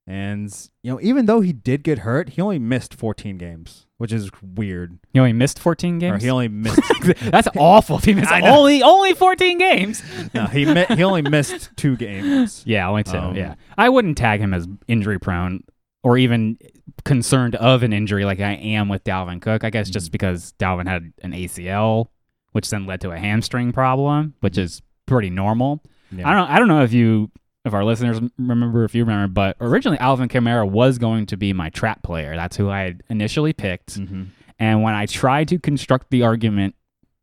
[0.05, 4.11] and you know even though he did get hurt, he only missed 14 games, which
[4.13, 4.99] is weird.
[5.11, 6.23] He only missed 14 Or games.
[6.23, 6.79] he only missed
[7.21, 7.97] That's awful.
[7.97, 10.03] If he missed only only 14 games.
[10.35, 12.61] no, he mi- he only missed two games.
[12.67, 13.17] Yeah, only two.
[13.17, 15.63] Um, yeah, I wouldn't tag him as injury prone
[16.03, 16.57] or even
[17.05, 19.63] concerned of an injury like I am with Dalvin Cook.
[19.63, 20.11] I guess just Mhm.
[20.11, 22.11] because Dalvin had an ACL,
[22.51, 25.83] which then led to a hamstring problem, which is pretty normal.
[26.11, 26.27] Yeah.
[26.29, 26.49] I don't.
[26.49, 27.29] I don't know if you,
[27.65, 31.53] if our listeners remember, if you remember, but originally Alvin Kamara was going to be
[31.53, 32.35] my trap player.
[32.35, 33.99] That's who I had initially picked.
[33.99, 34.27] Mhm.
[34.57, 36.75] And when I tried to construct the argument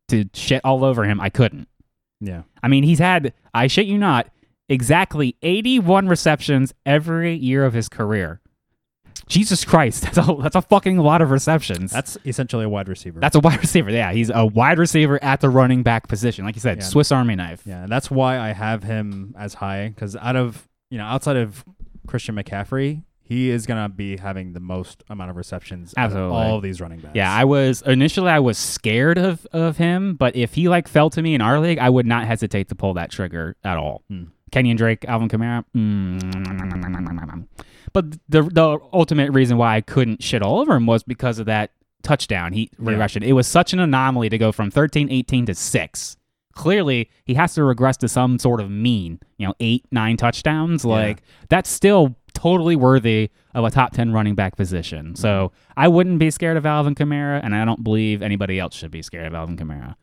[0.07, 1.67] to shit all over him, I couldn't.
[2.21, 2.43] Yeah.
[2.63, 4.29] I mean, he's had, I shit you not,
[4.69, 8.39] exactly 81 receptions every year of his career.
[9.27, 11.91] Jesus Christ, that's a that's a fucking lot of receptions.
[11.91, 13.19] That's essentially a wide receiver.
[13.19, 13.91] that's a wide receiver.
[13.91, 16.83] Yeah, he's a wide receiver at the running back position, like you said, Yeah.
[16.83, 17.61] Swiss Army knife.
[17.65, 21.35] yeah, and that's why I have him as high because out of you know outside
[21.37, 21.63] of
[22.07, 26.37] Christian McCaffrey, he is gonna be having the most amount of receptions out of Absolutely.
[26.37, 27.13] all of these running backs.
[27.15, 31.09] Yeah, I was initially I was scared of of him, but if he like fell
[31.09, 34.03] to me in our league, I would not hesitate to pull that trigger at all.
[34.09, 34.23] Hmm.
[34.51, 35.63] Kenyon Drake, Alvin Kamara.
[35.75, 37.47] Mm.
[37.93, 41.45] But the the ultimate reason why I couldn't shit all over him was because of
[41.47, 41.71] that
[42.03, 42.89] touchdown he Yeah.
[42.91, 43.23] regression.
[43.23, 46.17] It was such an anomaly to go from 13, 18 to 6.
[46.53, 50.83] Clearly, he has to regress to some sort of mean, you know, 8, 9 touchdowns.
[50.85, 50.91] Yeah.
[50.91, 55.15] Like that's still totally worthy of a top 10 running back position.
[55.15, 58.91] So, I wouldn't be scared of Alvin Kamara and I don't believe anybody else should
[58.91, 59.95] be scared of Alvin Kamara.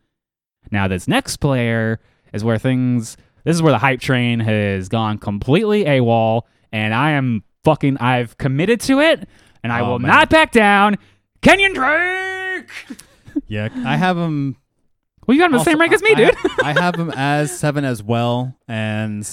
[0.71, 1.99] Now, this next player
[2.33, 6.41] is where things this is where the hype train has gone completely AWOL,
[6.73, 9.27] and I am fucking I've committed to it,
[9.63, 10.11] and I Oh, will man.
[10.11, 10.97] not back down.
[11.41, 12.69] Kenyon Drake.
[13.47, 14.57] yeah, I have him.
[15.25, 16.35] Well, you got him the same rank as me, I- dude.
[16.63, 19.27] I have him as seven as well, and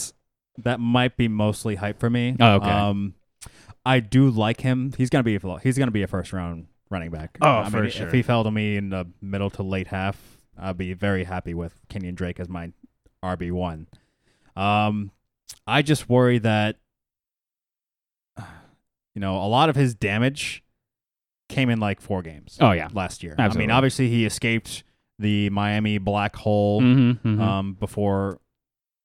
[0.59, 2.37] that might be mostly hype for me.
[2.39, 2.71] Oh, okay.
[2.71, 3.15] Um,
[3.85, 4.93] I do like him.
[4.97, 7.37] He's gonna be a, he's gonna be a first round running back.
[7.41, 8.07] Oh, I for mean, sure.
[8.07, 10.21] If he fell to me in the middle to late half,
[10.59, 12.73] I'd be very happy with Kenyon Drake as my
[13.25, 13.87] RB one.
[14.57, 15.11] Um,
[15.67, 16.77] I just worry that
[19.15, 20.63] you know a lot of his damage
[21.49, 22.89] came in like four games oh yeah.
[22.93, 23.35] last year.
[23.39, 24.85] I mean, obviously he escaped
[25.19, 27.41] the Miami black hole Mm-hmm, mhm.
[27.41, 28.41] um, before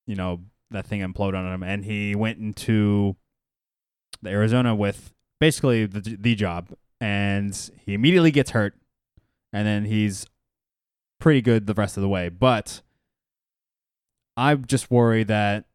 [0.06, 3.16] you know that thing imploded on him, and he went into
[4.22, 8.76] the Arizona with basically the the job, and he immediately gets hurt,
[9.54, 10.26] and then he's
[11.20, 12.30] pretty good the rest of the way.
[12.30, 12.82] But
[14.38, 15.65] I just worry that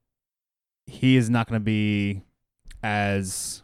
[0.87, 2.23] he is not going to be
[2.83, 3.63] as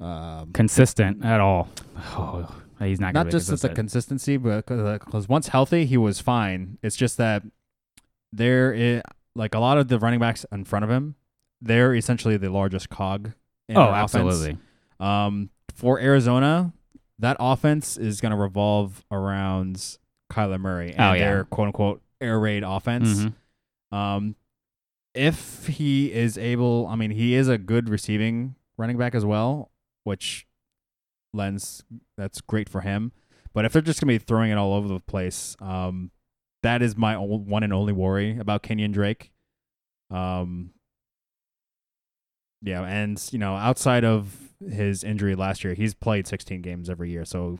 [0.00, 1.68] um, Consistent at all.
[1.96, 3.14] Oh, he's not.
[3.14, 6.78] not be just at the consistency, but because once healthy, he was fine.
[6.82, 7.42] It's just that
[8.32, 9.02] there is
[9.34, 11.14] like a lot of the running backs in front of him,
[11.60, 13.32] they're essentially the largest cog.
[13.68, 14.56] In oh, absolutely.
[15.00, 16.72] Um, for Arizona,
[17.18, 19.98] that offense is going to revolve around
[20.32, 21.18] Kyler Murray and Oh, yeah.
[21.30, 23.24] their quote unquote air raid offense.
[23.92, 23.96] Mhm.
[23.96, 24.36] Um,
[25.14, 29.70] if he is able, I mean, he is a good receiving running back as well,
[30.04, 30.46] which
[31.32, 31.84] lends
[32.16, 33.12] that's great for him.
[33.54, 36.10] But if they're just gonna be throwing it all over the place, um,
[36.62, 39.32] that is my one and only worry about Kenyon Drake.
[40.10, 40.72] Um,
[42.62, 47.10] yeah, and you know, outside of his injury last year, he's played 16 games every
[47.10, 47.58] year, so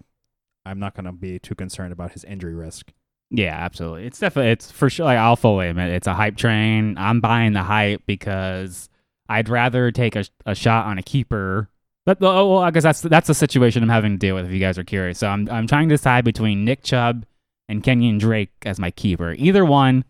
[0.65, 2.93] I'm not gonna be too concerned about his injury risk.
[3.31, 4.07] Yeah, absolutely.
[4.07, 5.07] It's definitely it's for sure.
[5.07, 6.97] Like I'll fully admit, it's a hype train.
[6.99, 8.89] I'm buying the hype because
[9.29, 11.69] I'd rather take a, a shot on a keeper.
[12.05, 14.47] But oh, well, I guess that's that's the situation I'm having to deal with.
[14.47, 17.27] If you guys are curious, so I'm I'm trying to decide between Nick Chubb
[17.69, 19.33] and Kenyon Drake as my keeper.
[19.33, 20.05] Either one,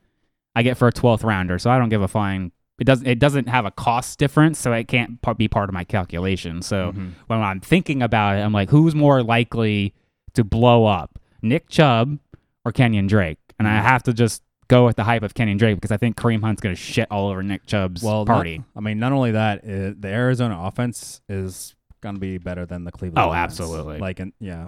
[0.54, 3.18] I get for a 12th rounder, so I don't give a flying it doesn't it
[3.18, 6.60] doesn't have a cost difference, so it can't be part of my calculation.
[6.60, 7.12] So Mhm.
[7.28, 9.94] when I'm thinking about it, I'm like, who's more likely
[10.34, 12.18] to blow up, Nick Chubb
[12.66, 13.38] or Kenyon Drake?
[13.58, 13.78] And Mm-hmm.
[13.78, 16.42] I have to just go with the hype of Kenyon Drake because I think Kareem
[16.42, 18.62] Hunt's gonna shit all over Nick Chubb's well, not- party.
[18.76, 22.92] I mean, not only that, uh the Arizona offense is gonna be better than the
[22.92, 23.18] Cleveland.
[23.26, 23.52] Oh, offense.
[23.60, 23.98] absolutely.
[23.98, 24.66] Like, in, yeah,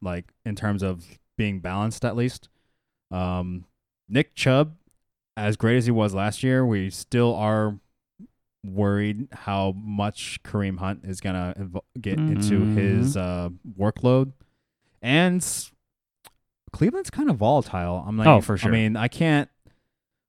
[0.00, 1.04] like in terms of
[1.36, 2.48] being balanced, at least.
[3.10, 3.64] Um,
[4.08, 4.76] Nick Chubb,
[5.36, 7.78] as great as he was last year, we still are
[8.64, 13.48] worried how much Kareem Hunt is gonna evo- get into his uh,
[13.78, 14.32] workload,
[15.02, 15.42] and
[16.72, 18.04] Cleveland's kind of volatile.
[18.06, 18.70] I'm like, Oh, for sure.
[18.70, 19.48] I mean, I can't,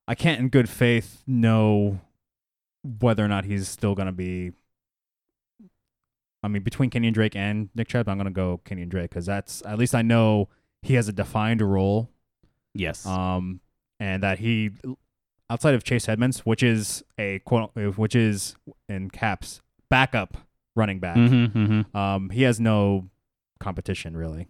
[0.07, 1.99] I can't in good faith know
[2.99, 4.51] whether or not he's still gonna be.
[6.43, 9.61] I mean, between Kenyon Drake and Nick Chubb, I'm gonna go Kenyon Drake because that's
[9.65, 10.49] at least I know
[10.81, 12.09] he has a defined role
[12.73, 13.05] Yes.
[13.05, 13.61] um,
[13.99, 14.71] and that he
[15.49, 18.55] outside of Chase Edmonds, which is a quote, which is
[18.89, 20.37] in caps backup
[20.75, 21.17] running back.
[21.17, 21.97] mm-hmm, mm-hmm.
[21.97, 23.09] Um, he has no
[23.59, 24.47] competition really.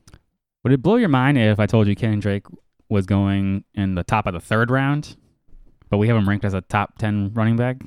[0.64, 2.46] Would it blow your mind if I told you Kenyon Drake
[2.90, 5.16] was going in the top of the third round,
[5.90, 7.78] but we have him ranked as a top ten running back?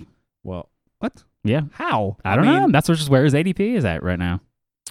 [0.42, 1.22] Well, what?
[1.44, 1.62] Yeah.
[1.72, 2.16] How?
[2.24, 2.68] I don't mean, know.
[2.70, 4.40] That's just where his ADP is at right now.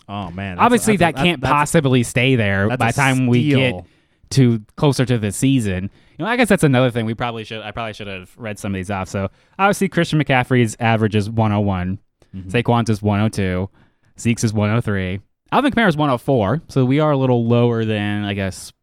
[0.08, 3.86] Oh man, Obviously, a- that can't that's- possibly stay there by the time we get
[4.32, 5.90] to closer to the season.
[6.18, 7.62] You know, I guess that's another thing we probably should.
[7.62, 9.10] I probably should have read some of these off.
[9.10, 12.00] So obviously, Christian McCaffrey's average is 101.
[12.36, 12.52] Mhm.
[12.52, 13.70] Saquon's is 102.
[14.20, 15.22] Zeke's is 103.
[15.54, 16.62] Alvin Kamara is 104.
[16.68, 18.74] So we are a little lower than I guess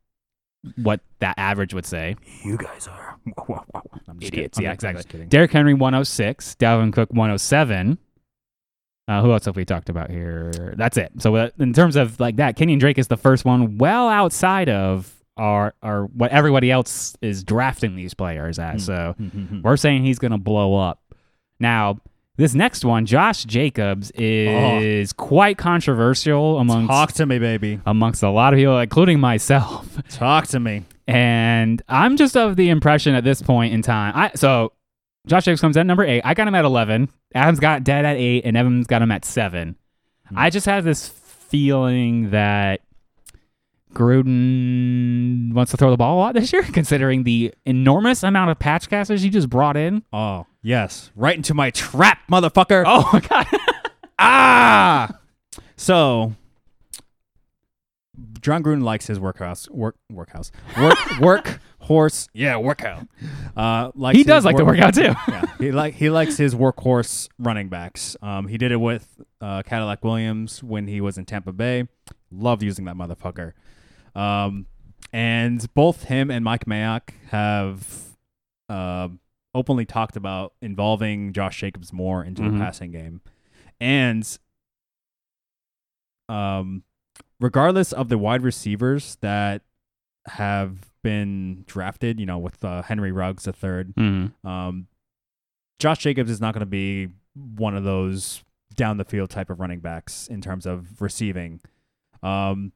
[0.76, 2.16] what that average would say.
[2.44, 3.18] You guys are
[4.08, 4.58] I'm just Idiots.
[4.58, 4.62] kidding.
[4.64, 4.98] Yeah, I'm- exactly.
[4.98, 5.28] just kidding.
[5.28, 6.56] Derrick Henry 106.
[6.58, 7.98] Dalvin Cook 107.
[9.08, 10.74] Uh, who else have we talked about here?
[10.76, 11.10] That's it.
[11.18, 14.68] So uh, in terms of like that, Kenyon Drake is the first one well outside
[14.68, 18.62] of our our what everybody else is drafting these players Hmm.
[18.62, 18.80] at.
[18.80, 19.62] So Mhm.
[19.62, 21.00] we're saying he's going to blow up.
[21.58, 21.98] Now,
[22.40, 27.80] this next one, Josh Jacobs, is quite controversial amongst Talk to me, baby.
[27.84, 29.98] amongst a lot of people, including myself.
[30.08, 30.84] Talk to me.
[31.06, 34.14] And I'm just of the impression at this point in time.
[34.16, 34.72] I so
[35.26, 36.22] Josh Jacobs comes at number eight.
[36.24, 37.10] I got him at eleven.
[37.34, 39.76] Adam's got dead at eight, and Evans got him at seven.
[40.28, 40.38] Hmm.
[40.38, 42.80] I just have this feeling that
[43.92, 48.58] Gruden wants to throw the ball a lot this year, considering the enormous amount of
[48.58, 50.02] pass catchers he just brought in.
[50.12, 52.84] Oh yes, right into my trap, motherfucker.
[52.86, 53.46] Oh my god!
[54.22, 55.18] Ah.
[55.76, 56.34] So,
[58.42, 62.28] Jon Gruden likes his workhouse, work, workhouse, work, work horse.
[62.34, 63.06] Yeah, workout.
[63.56, 65.14] Uh, likes he does like to work- work out too.
[65.28, 68.14] yeah, he like he likes his workhorse running backs.
[68.20, 69.08] Um, he did it with
[69.40, 71.88] uh, Cadillac Williams when he was in Tampa Bay.
[72.30, 73.52] Love using that motherfucker.
[74.14, 74.66] Um,
[75.12, 78.16] and both him and Mike Mayock have
[78.68, 79.08] uh,
[79.54, 82.52] openly talked about involving Josh Jacobs more into Mhm.
[82.52, 83.20] the passing game,
[83.80, 84.38] and
[86.28, 86.84] um,
[87.40, 89.62] regardless of the wide receivers that
[90.26, 94.32] have been drafted, you know, with uh, Henry Ruggs the third, Mhm.
[94.44, 94.86] um,
[95.78, 98.44] Josh Jacobs is not going to be one of those
[98.76, 101.60] down the field type of running backs in terms of receiving.
[102.22, 102.72] Um,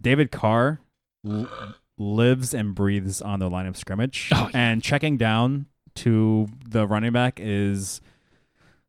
[0.00, 0.80] David Carr
[1.24, 1.74] l- mm.
[1.98, 4.58] lives and breathes on the line of scrimmage, Oh, yeah.
[4.72, 5.66] and checking down
[5.96, 8.00] to the running back is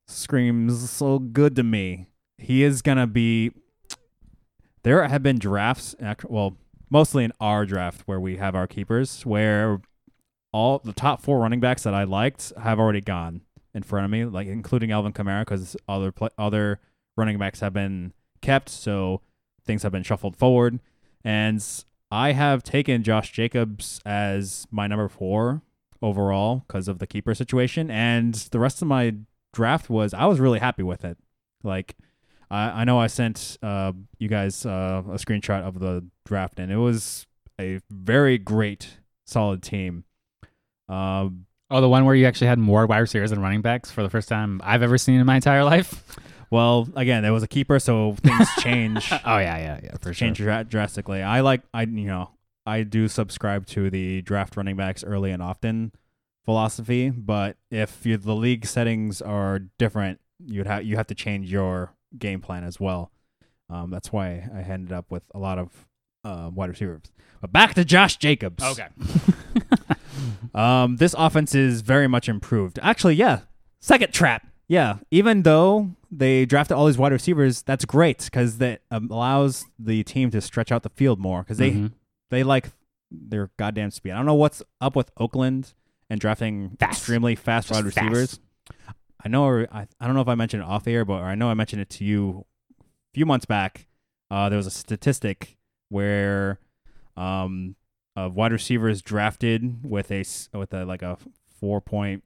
[0.07, 2.07] screams so good to me.
[2.37, 3.51] He is gonna be.
[4.83, 5.95] There have been drafts,
[6.25, 6.55] well,
[6.89, 9.81] mostly in our draft where we have our keepers, where
[10.53, 13.41] all the top four running backs that I liked have already gone
[13.73, 16.79] in front of me, like including Alvin Kamara, because other pla other
[17.17, 19.21] running backs have been kept, so
[19.65, 20.79] things have been shuffled forward,
[21.27, 25.61] and I have taken Josh Jacobs as my number four
[26.01, 29.13] overall because of the keeper situation, and the rest of my
[29.53, 31.17] draft was I was really happy with it.
[31.63, 31.97] Like
[32.49, 36.71] I, I know I sent uh, you guys uh, a screenshot of the draft, and
[36.71, 37.27] it was
[37.59, 40.05] a very great, solid team.
[40.87, 44.01] Um, Oh, the one where you actually had more wide receivers than running backs for
[44.01, 46.17] the first time I've ever seen in my entire life.
[46.49, 49.09] Well, again, there was a keeper, so things change.
[49.11, 50.13] oh yeah, yeah, yeah, for sure.
[50.13, 51.21] change dra- drastically.
[51.21, 52.31] I like I you know
[52.65, 55.91] I do subscribe to the draft running backs early and often
[56.45, 61.51] philosophy, but if you, the league settings are different, you'd have you have to change
[61.51, 63.11] your game plan as well.
[63.69, 65.85] Um, that's why I ended up with a lot of
[66.23, 67.03] uh, wide receivers.
[67.41, 68.63] But back to Josh Jacobs.
[68.63, 68.87] Okay.
[70.55, 72.79] Um, this offense is very much improved.
[72.81, 73.41] Actually, yeah.
[73.79, 74.46] Second trap.
[74.67, 74.97] Yeah.
[75.11, 80.03] Even though they drafted all these wide receivers, that's great because that um, allows the
[80.03, 81.91] team to stretch out the field more because they Mhm.
[82.29, 82.69] they like
[83.09, 84.11] their goddamn speed.
[84.11, 85.73] I don't know what's up with Oakland
[86.09, 86.99] and drafting Fast.
[86.99, 88.39] extremely fast Just wide receivers.
[89.23, 91.35] I know, I, I don't know if I mentioned it off air, but or I
[91.35, 92.45] know I mentioned it to you
[92.79, 93.87] a few months back.
[94.29, 95.57] Uh, there was a statistic
[95.89, 96.59] where
[97.15, 97.75] um,
[98.15, 101.17] of wide receivers drafted with a with a like a
[101.59, 102.23] four point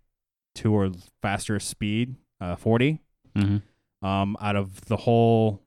[0.56, 3.00] two or faster speed, uh, forty
[3.36, 4.06] Mm-hmm.
[4.06, 5.62] um, out of the whole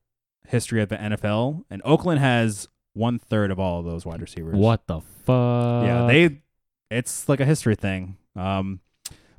[0.47, 4.55] history of the NFL, and Oakland has one third of all of those wide receivers.
[4.55, 5.85] What the fuck?
[5.87, 6.43] Yeah, they.
[6.91, 8.19] It's like a history thing.
[8.37, 8.81] Um,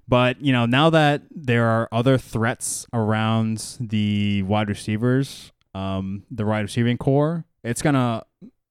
[0.07, 6.45] but you know, now that there are other threats around the wide receivers, um, the
[6.45, 8.23] wide receiving core, it's gonna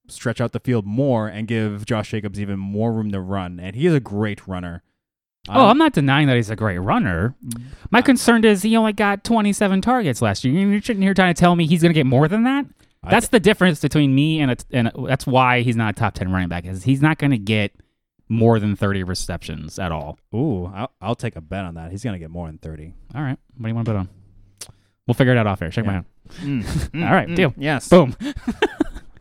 [0.09, 3.59] stretch out the field more and give Josh Jacobs even more room to run.
[3.61, 4.83] And he is a great runner.
[5.49, 7.35] Oh, uh, I'm not denying that he's a great runner.
[7.91, 10.55] My concern is he only got 27 targets last year.
[10.55, 12.67] You're sitting here trying to tell me he's going to get more than that.
[13.07, 16.15] That's the difference between me and a, and a, that's why he's not a top
[16.15, 16.65] 10 running back.
[16.65, 17.73] Is he's not going to get
[18.29, 20.19] more than 30 receptions at all.
[20.35, 21.91] Ooh, I'll, I'll take a bet on that.
[21.91, 22.95] He's gonna get more than thirty.
[23.15, 24.09] All right, what do you want to bet on?
[25.07, 25.71] We'll figure it out off air.
[25.71, 26.07] Shake my hand.
[26.95, 27.37] All right, mm.
[27.37, 27.53] deal.
[27.57, 27.89] Yes.
[27.89, 28.17] Boom.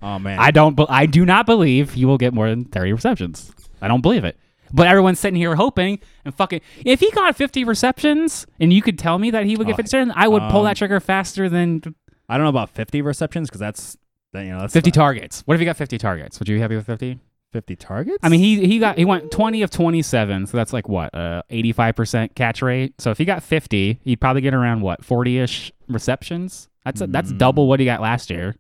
[0.06, 0.38] Oh man.
[0.38, 0.76] I don't.
[0.76, 3.54] be- I do not believe he will get more than 30 receptions.
[3.82, 4.38] I don't believe it.
[4.74, 6.62] But everyone's sitting here hoping and fucking.
[6.84, 9.78] If he got 50 receptions and you could tell me that he would get Oh,
[9.78, 11.82] 50 receptions, I would pull um, that trigger faster than
[12.28, 13.98] I don't know about 50 receptions because that's
[14.34, 15.42] that, you know that's 50 not- targets.
[15.46, 16.40] What if he got 50 targets?
[16.40, 17.20] Would you be happy with 50?
[17.52, 18.18] 50 targets.
[18.24, 21.44] I mean, he he got he went 20 of 27, so that's like what, uh,
[21.52, 23.00] 85% catch rate.
[23.00, 26.68] So if he got 50, he'd probably get around what, 40ish receptions.
[26.84, 27.38] That's a, that's Mm.
[27.38, 28.56] double what he got last year.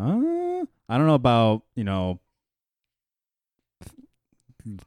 [0.00, 2.20] Uh, I don't know about you know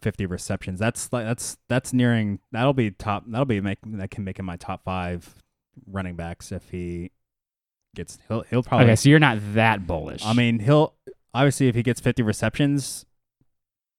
[0.02, 0.80] 50 receptions.
[0.80, 2.40] That's like that's that's nearing.
[2.52, 3.24] That'll be top.
[3.28, 5.36] That'll be make that can make him my top five
[5.88, 7.12] running backs if he
[7.96, 8.18] gets.
[8.28, 8.86] He'll he'll probably.
[8.88, 10.26] Okay, so you're not that bullish.
[10.26, 10.96] I mean, he'll
[11.34, 13.06] obviously if he gets 50 receptions,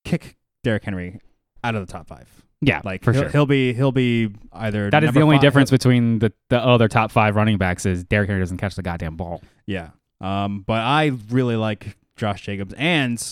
[0.05, 1.21] kick Derrick Henry
[1.63, 2.29] out of the top five.
[2.61, 3.31] yeah, Like for he'll, sure.
[3.31, 6.89] he'll be he'll be either That is the only five- difference between the, the other
[6.89, 9.43] top five running backs is Derrick Henry doesn't catch the goddamn ball.
[9.67, 9.91] Yeah.
[10.21, 12.75] Um, but I really like Josh Jacobs.
[12.77, 13.23] And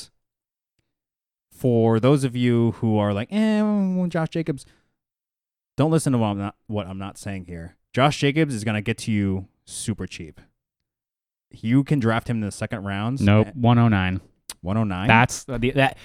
[1.58, 4.64] for those of you who are like, eh, Josh Jacobs,
[5.76, 7.76] don't listen to what I'm not what I'm not saying here.
[7.92, 10.40] Josh Jacobs is gonna get to you super cheap.
[11.50, 13.20] You can draft him in the second round.
[13.20, 14.20] Nope, 109.
[14.60, 15.08] 109.
[15.08, 15.96] That's the, that.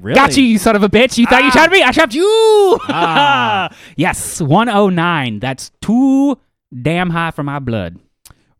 [0.00, 1.18] really Got you, you son of a bitch.
[1.18, 1.52] You thought you Ah.
[1.52, 1.82] trapped me?
[1.82, 2.78] I trapped you.
[2.88, 3.74] Ah.
[3.96, 5.40] yes, 109.
[5.40, 6.38] That's too
[6.82, 7.98] damn high for my blood.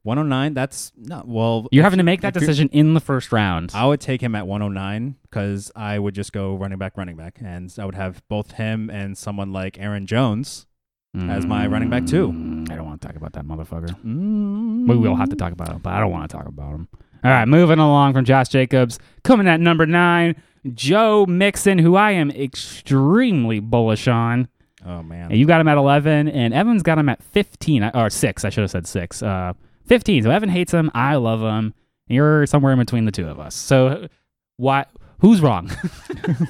[0.08, 0.54] 109.
[0.54, 1.68] That's not well.
[1.70, 3.70] You're having to make that decision in the first round.
[3.74, 7.38] I would take him at 109 because I would just go running back, running back,
[7.44, 10.66] and I would have both him and someone like Aaron Jones.
[11.14, 12.30] as my running back, too.
[12.32, 13.90] Mm, I don't want to talk about that motherfucker.
[14.04, 14.86] Mm.
[14.88, 16.88] We will have to talk about him, but I don't want to talk about him.
[17.24, 19.00] All right, moving along from Josh Jacobs.
[19.24, 20.40] Coming at number nine,
[20.74, 24.48] Joe Mixon, who I am extremely bullish on.
[24.86, 25.30] Oh man.
[25.30, 28.44] And You got him at 11, and Evan's got him at 15, uh, or 6.
[28.44, 29.22] I should have said 6.
[29.22, 29.54] Uh,
[29.88, 30.24] 15.
[30.24, 30.90] So Evan hates him.
[30.94, 31.74] I love him.
[32.06, 33.54] You're somewhere in between the two of us.
[33.54, 34.08] So
[34.56, 34.86] why?
[35.20, 35.70] Who's wrong?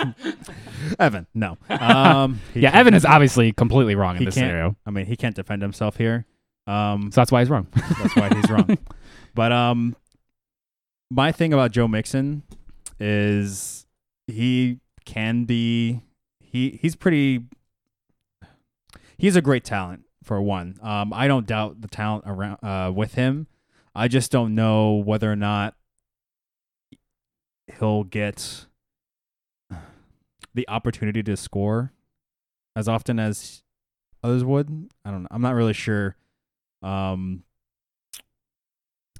[0.98, 1.56] Evan, no.
[1.70, 4.76] Um, yeah, Evan is obviously completely wrong in this scenario.
[4.86, 6.26] I mean, he can't defend himself here.
[6.66, 7.66] Um, So that's why he's wrong.
[7.74, 8.76] that's why he's wrong.
[9.34, 9.96] But um,
[11.10, 12.42] my thing about Joe Mixon
[13.00, 13.86] is
[14.26, 16.02] he can be
[16.40, 17.44] he he's pretty.
[19.16, 20.78] He's a great talent for one.
[20.82, 23.48] Um, I don't doubt the talent around uh with him.
[23.94, 25.74] I just don't know whether or not
[27.78, 28.66] he'll get
[30.54, 31.92] the opportunity to score
[32.76, 33.62] as often as
[34.22, 34.88] others would.
[35.04, 35.28] I don't know.
[35.30, 36.16] I'm not really sure.
[36.82, 37.42] Um,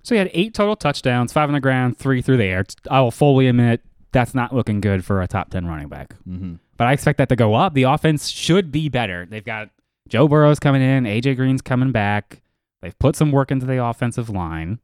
[0.03, 2.65] So he had eight total touchdowns, five on the ground, three through the air.
[2.91, 3.83] I will fully admit
[4.13, 6.15] that's not looking good for a top 10 running back.
[6.29, 6.55] mm-hmm.
[6.77, 7.75] But I expect that to go up.
[7.75, 9.27] The offense should be better.
[9.29, 9.71] They've got
[10.09, 12.43] Joe Burrow's coming in, AJ Green's coming back.
[12.83, 14.79] They've put some work into the offensive line.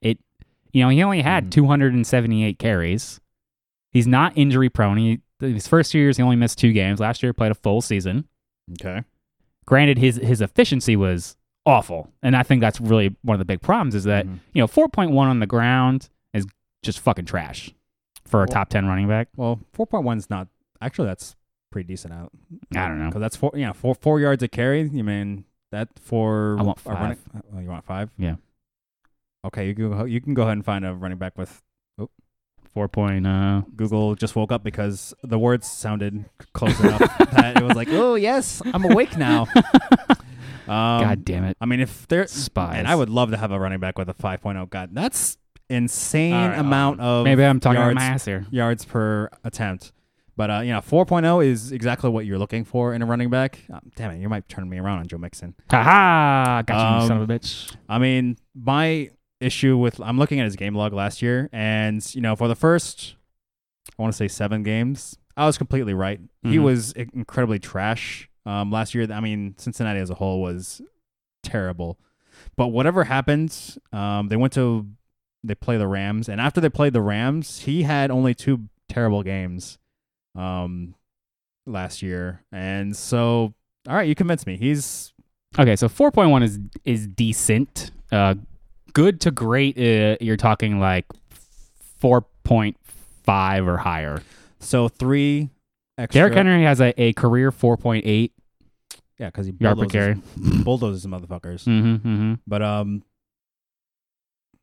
[0.00, 0.18] It,
[0.72, 1.50] you know, he only had Mhm.
[1.50, 3.20] 278 carries.
[3.92, 4.96] He's not injury prone.
[4.96, 7.00] He, his first two years, he only missed two games.
[7.00, 8.26] Last year, he played a full season.
[8.72, 9.02] Okay.
[9.66, 11.36] Granted, his his efficiency was
[11.66, 14.38] awful, and I think that's really one of the big problems is that Mhm.
[14.54, 16.46] you know 4.1 on the ground is
[16.82, 17.72] just fucking trash
[18.24, 19.28] for a Well- top 10 running back.
[19.36, 20.48] Well, four point one is not
[20.80, 21.36] actually that's
[21.70, 22.30] pretty decent out.
[22.76, 23.06] I don't know.
[23.08, 23.52] because that's four.
[23.54, 24.82] Yeah, four four yards of carry.
[24.88, 26.56] You mean that four?
[26.58, 27.42] I want a running- five.
[27.54, 28.10] oh, you want five?
[28.18, 28.36] Yeah.
[29.44, 31.62] Okay, you can go, you can go ahead and find a running back with
[32.74, 32.88] 4.
[32.88, 34.14] Point, uh, Google.
[34.14, 37.00] Just woke up because the words sounded close enough
[37.32, 39.46] that it was like, oh yes, I'm awake now.
[40.68, 41.56] Um, God damn it.
[41.62, 42.74] I mean, if they're Spies.
[42.76, 44.68] and I would love to have a running back with a 5.0.
[44.68, 45.38] God, that's
[45.70, 48.44] insane right, amount hold of Maybe I'm talking yards, about my ass here.
[48.50, 49.92] yards per attempt.
[50.38, 53.58] But uh, you know, 4.0 is exactly what you're looking for in a running back.
[53.72, 55.56] Uh, damn it, you might turn me around on Joe Mixon.
[55.68, 57.74] Haha, got you, Um, son of a bitch.
[57.88, 59.10] I mean, my
[59.40, 62.54] issue with I'm looking at his game log last year, and you know, for the
[62.54, 63.16] first,
[63.98, 66.20] I want to say seven games, I was completely right.
[66.44, 66.62] He Mhm.
[66.62, 69.06] was incredibly trash um, last year.
[69.12, 70.80] I mean, Cincinnati as a whole was
[71.42, 71.98] terrible.
[72.56, 74.86] But whatever happened, um, they went to
[75.42, 79.22] they play the Rams, and after they played the Rams, he had only two terrible
[79.22, 79.78] games
[80.38, 80.94] um,
[81.66, 83.54] last year, and so
[83.88, 84.56] all right, you convinced me.
[84.56, 85.12] He's
[85.58, 87.90] Okay, so 4.1 is is decent.
[88.12, 88.34] Uh,
[88.92, 89.78] good to great.
[89.78, 91.06] Uh, you're talking like
[92.02, 94.22] 4.5 or higher.
[94.60, 95.50] So three
[95.96, 96.20] extra.
[96.20, 98.30] Derrick Henry has a, a career 4.8
[99.18, 100.62] yeah, because he yard per bulldozes, carry.
[100.62, 101.64] bulldozes motherfuckers.
[101.64, 102.34] Mm-hmm, mm-hmm.
[102.46, 103.02] But um,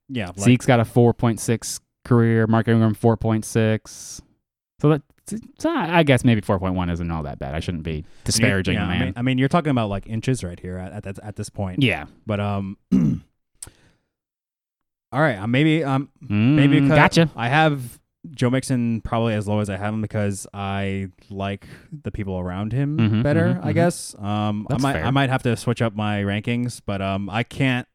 [0.07, 2.47] yeah, like, Zeke's got a 4.6 career.
[2.47, 4.21] Mark Ingram 4.6.
[4.79, 5.01] So that
[5.59, 7.55] so I guess maybe 4.1 isn't all that bad.
[7.55, 9.05] I shouldn't be disparaging yeah, the I man.
[9.05, 11.81] mean, I mean, you're talking about like inches right here at at, at this point.
[11.83, 12.05] yeah.
[12.25, 12.77] But um,
[15.11, 17.31] all right, uh, maybe um, maybe Mm, because gotcha.
[17.35, 17.99] I have
[18.31, 21.67] Joe Mixon probably as low as I have him because I like
[22.03, 23.55] the people around him Mhm, better.
[23.61, 24.15] mhm, I guess.
[24.19, 25.05] Um, That's I might fair.
[25.05, 27.87] I might have to switch up my rankings, but um, I can't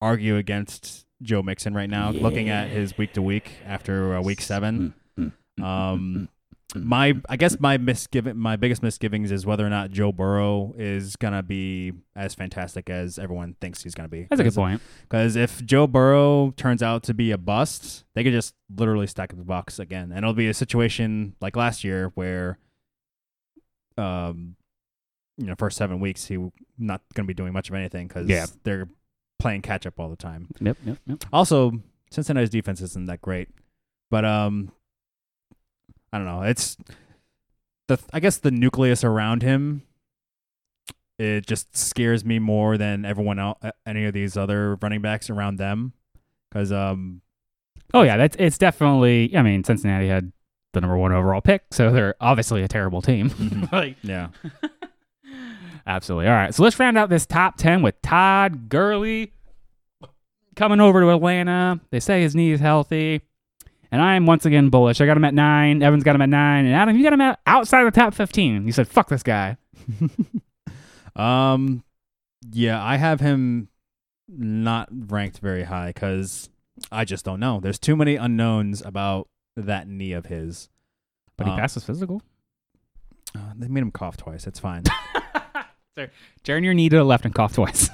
[0.00, 2.10] argue against Joe Mixon right now.
[2.10, 4.94] Looking at his week to week after uh, week seven,
[5.62, 6.28] um,
[6.74, 11.16] my I guess my misgiving my biggest misgivings is whether or not Joe Burrow is
[11.16, 14.26] gonna be as fantastic as everyone thinks he's gonna be.
[14.30, 14.80] That's a good point.
[15.02, 19.32] Because if Joe Burrow turns out to be a bust, they could just literally stack
[19.32, 22.58] up the box again, and it'll be a situation like last year where,
[23.98, 24.56] um,
[25.36, 26.38] you know, first seven weeks he
[26.78, 28.46] not gonna be doing much of anything because Yeah.
[28.64, 28.88] they're
[29.38, 30.48] playing catch up all the time.
[30.60, 31.24] Yep, yep, yep.
[31.32, 31.72] Also,
[32.10, 33.48] Cincinnati's defense isn't that great,
[34.10, 34.72] but um,
[36.12, 36.42] I don't know.
[36.42, 36.76] It's
[37.88, 39.82] the I guess the nucleus around him.
[41.18, 45.58] It just scares me more than everyone else, any of these other running backs around
[45.58, 45.92] them,
[46.50, 47.20] because um,
[47.92, 49.36] Oh yeah, that's it's definitely.
[49.36, 50.32] I mean, Cincinnati had
[50.72, 53.30] the number one overall pick, so they're obviously a terrible team.
[53.30, 53.70] Mhm.
[53.72, 54.28] like, yeah,
[55.86, 56.28] absolutely.
[56.28, 59.32] All right, so let's round out this top ten with Todd Gurley
[60.56, 61.80] coming over to Atlanta.
[61.90, 63.22] They say his knee is healthy,
[63.90, 65.00] and I am once again bullish.
[65.00, 65.82] I got him at nine.
[65.82, 68.66] Evan's got him at nine, and Adam, you got him at outside the top fifteen.
[68.66, 69.56] You said, "Fuck this guy."
[71.16, 71.82] um,
[72.52, 73.68] yeah, I have him
[74.28, 76.48] not ranked very high because
[76.90, 77.60] I just don't know.
[77.60, 80.68] There's too many unknowns about that knee of his.
[81.36, 82.22] But he Uh, passed his physical.
[83.34, 84.46] Uh, they made him cough twice.
[84.46, 84.84] It's fine.
[86.44, 87.90] Turn your knee to the left and cough twice.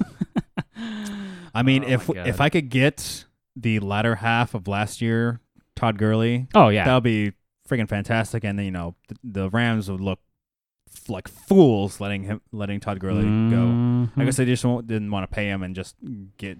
[1.54, 3.24] I mean, Oh if if I could get
[3.56, 5.40] the latter half of last year,
[5.76, 7.32] Todd Gurley, oh yeah, that would be
[7.68, 8.42] freaking fantastic.
[8.44, 10.18] And then you know the, the Rams would look
[10.92, 13.28] f- like fools letting him letting Todd Gurley go.
[13.28, 14.10] Mhm.
[14.16, 15.94] I guess they just won't, didn't want to pay him and just
[16.38, 16.58] get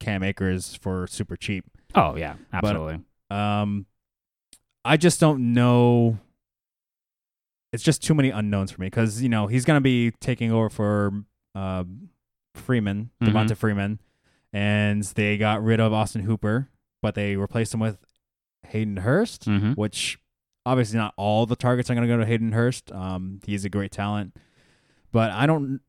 [0.00, 1.64] Cam Akers for super cheap.
[1.94, 3.00] Oh yeah, absolutely.
[3.30, 3.86] Um,
[4.84, 6.18] I just don't know.
[7.72, 10.68] It's just too many unknowns for me because you know he's gonna be taking over
[10.68, 11.12] for
[11.54, 11.84] uh,
[12.54, 13.28] Freeman, Mhm.
[13.28, 13.98] Devonta Freeman,
[14.52, 16.68] and they got rid of Austin Hooper,
[17.00, 17.98] but they replaced him with
[18.68, 19.76] Hayden Hurst, Mhm.
[19.76, 20.18] which
[20.64, 22.90] obviously not all the targets are gonna go to Hayden Hurst.
[22.92, 24.36] Um, he's a great talent,
[25.12, 25.80] but I don't.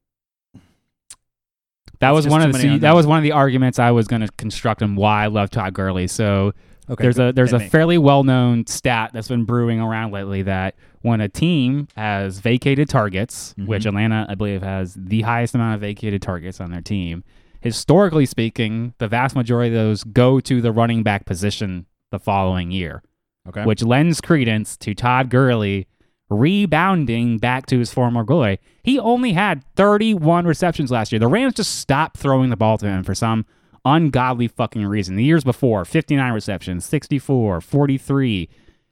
[2.00, 4.22] That was one of the see, that was one of the arguments I was going
[4.24, 6.08] to construct and why I love Todd Gurley.
[6.08, 6.54] So
[6.90, 7.70] Okay, there's a there's hit a me.
[7.70, 12.90] fairly well known stat that's been brewing around lately that when a team has vacated
[12.90, 13.68] targets, Mhm.
[13.68, 17.24] which Atlanta I believe has the highest amount of vacated targets on their team,
[17.62, 22.72] historically speaking, the vast majority of those go to the running back position the following
[22.72, 23.02] year,
[23.50, 23.66] okay.
[23.66, 25.88] which lends credence to Todd Gurley
[26.30, 28.60] rebounding back to his former glory.
[28.84, 31.20] He only had 31 receptions last year.
[31.20, 33.46] The Rams just stopped throwing the ball to him for some
[33.86, 35.16] ungodly fucking reason.
[35.16, 38.50] The years before, 59 receptions, 64, 43.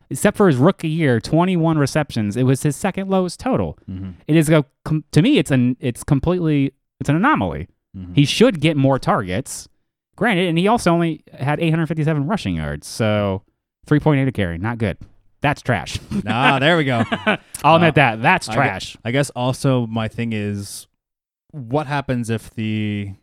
[0.10, 2.36] Except for his rookie year, 21 receptions.
[2.36, 3.78] It was his second lowest total.
[3.90, 4.66] Mhm, It is a
[5.12, 7.70] to me it's an it's completely it's an anomaly.
[7.98, 8.14] mhm.
[8.16, 9.70] He should get more targets.
[10.16, 12.88] Granted, and he also only had 857 rushing yards.
[12.88, 13.44] So
[13.88, 14.98] 3.8 a carry, not good.
[15.42, 15.98] That's trash.
[16.28, 17.04] ah, there we go.
[17.64, 18.22] I'll Uh, admit that.
[18.22, 18.96] That's trash.
[19.04, 20.88] I guess also my thing is,
[21.52, 23.14] what happens if the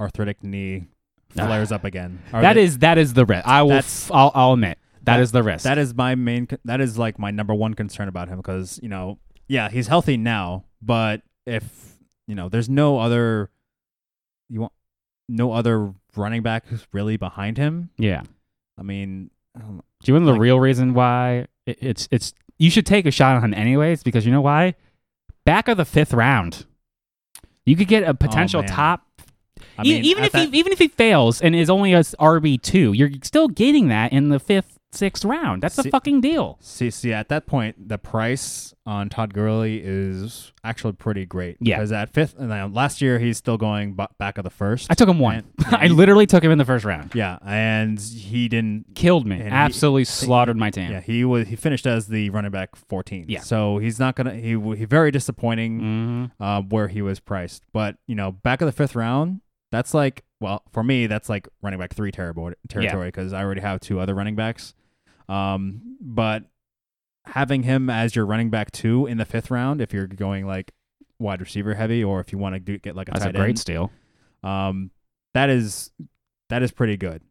[0.00, 0.84] arthritic knee
[1.30, 2.20] flares up again?
[2.32, 3.46] Are That they- is that is the risk.
[3.46, 3.72] I will.
[3.72, 5.64] F- I'll, I'll admit that That- is the risk.
[5.64, 6.48] that is my main.
[6.66, 10.16] That is like my number one concern about him because you know, yeah, he's healthy
[10.18, 11.96] now, but if
[12.26, 13.50] you know, there's no other,
[14.50, 14.72] you want
[15.32, 17.90] no other running back really behind him.
[17.98, 18.22] yeah.
[18.78, 22.70] I mean, um, Do you know the Like- real reason why it, it's it's you
[22.70, 24.74] should take a shot on him anyways because you know why?
[25.44, 26.64] Back of the fifth round,
[27.66, 29.06] you could get a potential Oh, top.
[29.78, 32.60] I mean, even if that- he even if he fails and is only a RB
[32.60, 35.62] two, you're still getting that in the fifth, sixth round.
[35.62, 36.58] That's a See- fucking deal.
[36.60, 41.56] See, see, at that point, the price on Todd Gurley is actually pretty great.
[41.60, 41.76] Yeah.
[41.76, 44.90] Because at fifth, and then last year he's still going b- back of the first.
[44.90, 45.36] I took him one.
[45.36, 47.14] And- yeah, I he- literally took him in the first round.
[47.14, 48.86] Yeah, and he didn't.
[48.94, 49.36] Killed me.
[49.36, 50.90] And he- Absolutely slaughtered my team.
[50.90, 51.48] Yeah, he was.
[51.48, 53.26] He finished as the running back 14.
[53.28, 53.40] Yeah.
[53.40, 54.34] So he's not gonna.
[54.34, 57.62] He he very disappointing hmm uh, where he was priced.
[57.72, 59.40] But you know, back of the fifth round,
[59.70, 63.60] that's like well for me, that's like running back three territory territory because I already
[63.60, 64.74] have two other running backs.
[65.28, 66.44] Um, but
[67.26, 70.72] having him as your running back two in the fifth round, if you're going like
[71.18, 73.48] wide receiver heavy, or if you want to do, get like a That's a great
[73.50, 73.90] end, steal.
[74.42, 74.90] um,
[75.34, 75.90] that is
[76.50, 77.22] that is pretty good.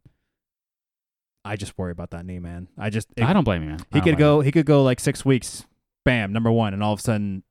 [1.44, 2.68] I just worry about that knee, man.
[2.78, 3.80] I just it- I don't blame you, man.
[3.92, 4.16] I he could blame you.
[4.18, 5.64] go he could go like six weeks,
[6.04, 7.42] bam, number one, and all of a sudden,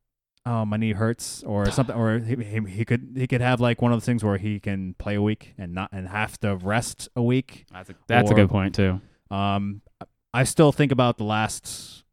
[0.45, 3.81] oh my knee hurts or something, or he, he, he could he could have like
[3.81, 6.55] one of those things where he can play a week and not and have to
[6.55, 7.65] rest a week.
[7.71, 9.01] That's a, that's a good point too.
[9.29, 9.81] Um,
[10.33, 12.03] I still think about the last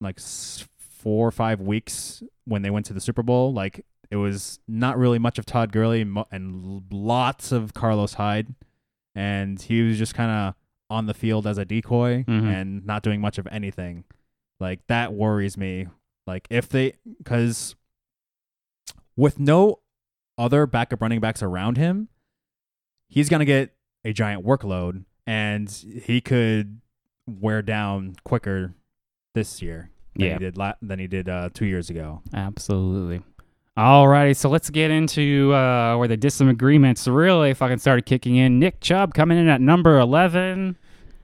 [0.00, 3.52] like four or five weeks when they went to the Super Bowl.
[3.52, 6.00] Like it was not really much of Todd Gurley
[6.32, 8.54] and lots of Carlos Hyde,
[9.14, 10.54] and he was just kind of
[10.88, 12.52] on the field as a decoy Mhm.
[12.52, 14.02] and not doing much of anything.
[14.58, 15.86] Like that worries me.
[16.26, 17.76] Like if they because
[19.16, 19.80] with no
[20.36, 22.08] other backup running backs around him,
[23.08, 26.80] he's gonna get a giant workload, and he could
[27.40, 28.74] wear down quicker
[29.34, 30.32] this year than Yeah.
[30.34, 32.22] he did la- than he did uh, two years ago.
[32.34, 33.22] Absolutely.
[33.78, 38.58] Alrighty, so let's get into uh, where the disagreements really fucking started kicking in.
[38.58, 40.76] Nick Chubb coming in at number eleven.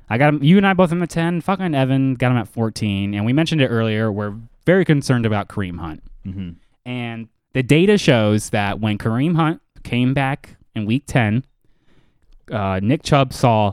[0.09, 0.43] I got him.
[0.43, 1.41] You and I both him at ten.
[1.41, 4.11] Fucking Evan got him at fourteen, and we mentioned it earlier.
[4.13, 4.35] We're
[4.65, 6.51] very concerned about Kareem Hunt, Mm-hmm.
[6.89, 11.45] and the data shows that when Kareem Hunt came back in Week ten,
[12.51, 13.73] uh, Nick Chubb saw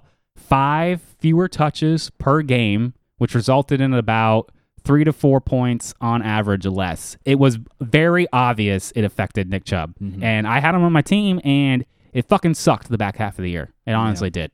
[0.53, 4.51] five fewer touches per game, which resulted in about
[4.83, 7.17] three to four points on average less.
[7.25, 9.95] It was very obvious it affected Nick Chubb.
[9.99, 10.21] Mhm.
[10.21, 13.43] And I had him on my team, and it fucking sucked the back half of
[13.43, 13.73] the year.
[13.87, 14.51] It honestly did.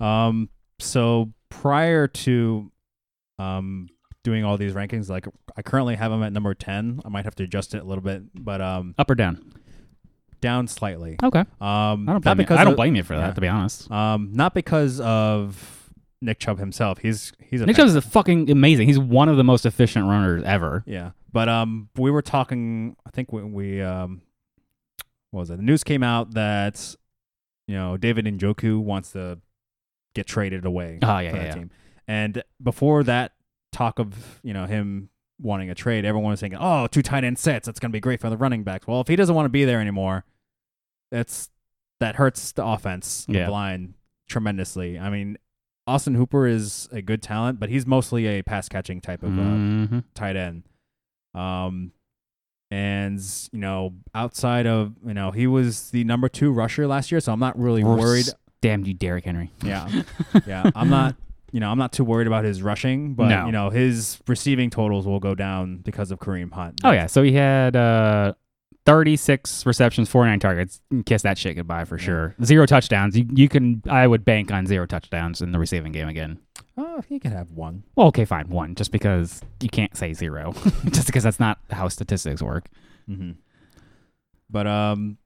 [0.00, 0.48] Um,
[0.80, 2.72] so prior to
[3.38, 3.88] um
[4.24, 5.26] doing all these rankings, like
[5.56, 7.00] I currently have him at number ten.
[7.04, 9.52] I might have to adjust it a little bit, but um, Up or down?
[10.40, 11.16] Down slightly.
[11.22, 11.40] Okay.
[11.40, 12.46] Um, I don't blame, you.
[12.50, 13.32] I don't blame you for that, yeah.
[13.32, 13.90] to be honest.
[13.90, 16.98] Um, not because of Nick Chubb himself.
[16.98, 18.88] He's he's a Nick Chubb is a fucking amazing.
[18.88, 20.82] He's one of the most efficient runners ever.
[20.86, 22.96] Yeah, but um, we were talking.
[23.06, 24.22] I think when we um,
[25.30, 25.56] what was it?
[25.58, 26.94] The news came out that
[27.66, 29.38] you know David Njoku wants to
[30.14, 30.98] get traded away.
[31.02, 31.54] Oh, yeah, for yeah, that yeah.
[31.54, 31.70] team.
[32.08, 33.32] And before that
[33.72, 35.09] talk of you know him
[35.40, 37.66] wanting a trade, everyone was thinking, "Oh, two tight end sets.
[37.66, 39.50] That's going to be great for the running backs." Well, if he doesn't want to
[39.50, 40.24] be there anymore,
[41.10, 41.50] that's
[42.00, 43.48] that hurts the offense Yeah.
[43.50, 43.94] line
[44.28, 44.98] tremendously.
[44.98, 45.36] I mean,
[45.86, 49.42] Austin Hooper is a good talent, but he's mostly a pass catching type of uh,
[49.42, 50.04] Mhm.
[50.14, 50.62] tight end.
[51.34, 51.92] Um,
[52.70, 53.20] and
[53.52, 57.32] you know, outside of you know, he was the number two rusher last year, so
[57.32, 58.26] I'm not really worried.
[58.62, 59.50] Damn you, Derrick Henry.
[59.64, 59.88] Yeah,
[60.46, 61.16] yeah, I'm not.
[61.52, 63.46] You know, I'm not too worried about his rushing, but No.
[63.46, 66.80] you know, his receiving totals will go down because of Kareem Hunt.
[66.84, 68.34] Oh yeah, so he had uh,
[68.86, 70.80] 36 receptions, 49 targets.
[71.06, 72.04] Kiss that shit goodbye for Yeah.
[72.04, 72.34] sure.
[72.44, 73.16] Zero touchdowns.
[73.18, 73.82] You, you can.
[73.88, 76.38] I would bank on zero touchdowns in the receiving game again.
[76.76, 77.82] Oh, he could have one.
[77.96, 78.74] Well, okay, fine, one.
[78.74, 80.52] Just because you can't say zero,
[80.90, 82.68] just because that's not how statistics work.
[83.06, 83.32] hmm
[84.48, 85.18] But um,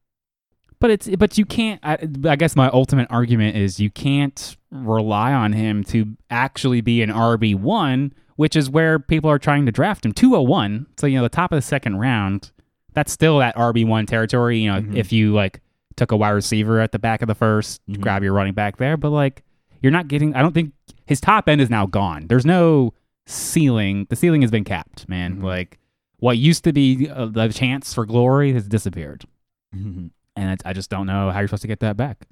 [0.85, 1.81] But it's but you can't.
[1.83, 1.97] I,
[2.29, 7.09] I guess my ultimate argument is you can't rely on him to actually be an
[7.09, 10.13] RB one, which is where people are trying to draft him.
[10.13, 10.87] Two hundred one.
[10.99, 12.53] So you know the top of the second round.
[12.93, 14.59] That's still that RB one territory.
[14.59, 14.95] You know, Mhm.
[14.95, 15.63] if you like
[15.97, 18.01] took a wide receiver at the back of the 1st Mhm.
[18.03, 18.99] grab your running back there.
[18.99, 19.43] But like
[19.81, 20.35] you're not getting.
[20.35, 20.75] I don't think
[21.07, 22.27] his top end is now gone.
[22.29, 22.93] There's no
[23.25, 24.07] ceiling.
[24.11, 25.37] The ceiling has been capped, man.
[25.39, 25.45] Mhm.
[25.45, 25.79] Like
[26.19, 29.25] what used to be uh, the chance for glory has disappeared
[29.75, 30.11] mhm.
[30.37, 32.27] And it's, I just don't know how you're supposed to get that back.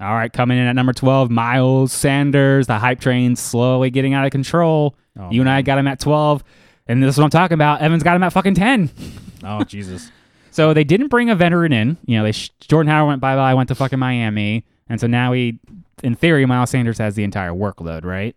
[0.00, 2.66] All right, coming in at number 12, Miles Sanders.
[2.66, 4.96] The hype train slowly getting out of control.
[5.18, 6.42] Oh, you and I got him at 12,
[6.88, 7.82] and this is what I'm talking about.
[7.82, 8.90] Evans got him at fucking 10.
[9.44, 10.12] Oh Jesus.
[10.52, 11.96] So they didn't bring a veteran in.
[12.06, 15.08] You know, they sh- Jordan Howard went bye bye, went to fucking Miami, and so
[15.08, 15.58] now he,
[16.04, 18.36] in theory, Miles Sanders has the entire workload, right?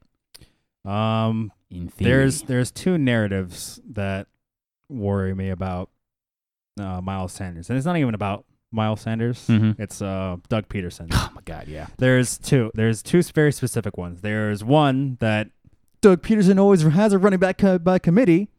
[0.84, 4.26] Um, In theory, there's there's two narratives that
[4.90, 5.90] worry me about
[6.80, 8.46] uh, Miles Sanders, and it's not even about
[8.76, 9.48] Miles Sanders.
[9.48, 9.80] Mhm.
[9.80, 11.08] It's uh, Doug Pederson.
[11.12, 11.88] oh my god, yeah.
[11.98, 12.72] There's two.
[12.76, 14.22] There's two very specific ones.
[14.22, 15.50] There's one that
[16.02, 18.50] Doug Pederson always has a running back co- by committee,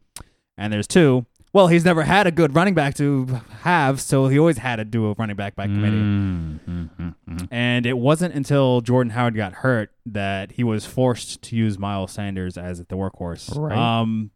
[0.59, 1.27] and there's two.
[1.53, 3.25] Well, he's never had a good running back to
[3.63, 5.97] have, so he always had to do a running back by committee.
[5.97, 7.49] Mm, mm, mm, mm.
[7.51, 12.13] And it wasn't until Jordan Howard got hurt that he was forced to use Miles
[12.13, 13.57] Sanders as the workhorse.
[13.57, 13.75] Right.
[13.75, 14.33] Um,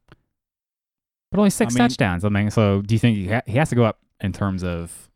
[1.30, 2.24] But only six I mean- touchdowns.
[2.24, 4.64] I mean, so do you think he, ha- he has to go up in terms
[4.64, 5.09] of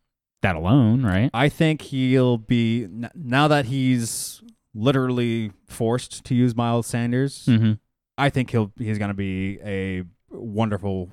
[0.45, 1.29] that alone, right?
[1.33, 4.41] I think he'll be now that he's
[4.73, 7.45] literally forced to use Miles Sanders.
[7.47, 7.73] Mm-hmm.
[8.17, 11.09] I think he'll he's going to be a wonderful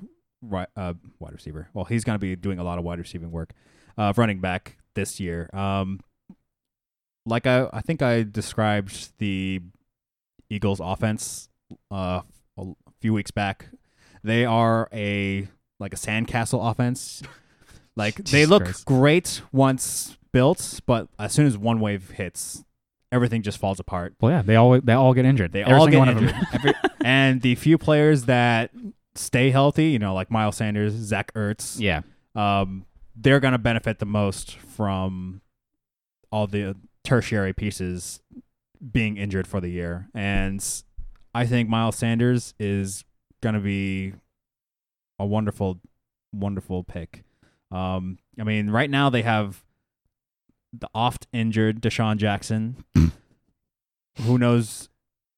[0.51, 1.69] uh, wide receiver.
[1.73, 3.53] Well, he's going to be doing a lot of wide receiving work,
[3.97, 5.49] uh, running back this year.
[5.53, 5.99] Um,
[7.25, 9.61] like I, I think I described the
[10.49, 11.49] Eagles' offense
[11.89, 12.21] uh,
[12.57, 12.65] a
[13.01, 13.67] few weeks back.
[14.23, 15.47] They are a
[15.79, 17.23] like a sandcastle offense.
[17.95, 18.85] Like they look Christ.
[18.85, 22.63] great once built, but as soon as one wave hits,
[23.11, 24.15] everything just falls apart.
[24.21, 25.51] Well, yeah, they all they all get injured.
[25.51, 26.29] They Every all get one injured.
[26.29, 26.45] Of them.
[26.53, 26.73] Every-
[27.05, 28.71] and the few players that
[29.15, 32.01] stay healthy, you know, like Miles Sanders, Zach Ertz, yeah.
[32.35, 32.85] um,
[33.15, 35.41] they're going to benefit the most from
[36.31, 38.21] all the tertiary pieces
[38.91, 40.09] being injured for the year.
[40.15, 40.65] And
[41.35, 43.05] I think Miles Sanders is
[43.41, 44.13] going to be
[45.19, 45.79] a wonderful,
[46.31, 47.23] wonderful pick.
[47.73, 49.63] Um, I mean, right now they have
[50.71, 52.83] the oft injured DeSean Jackson.
[54.21, 54.89] Who knows?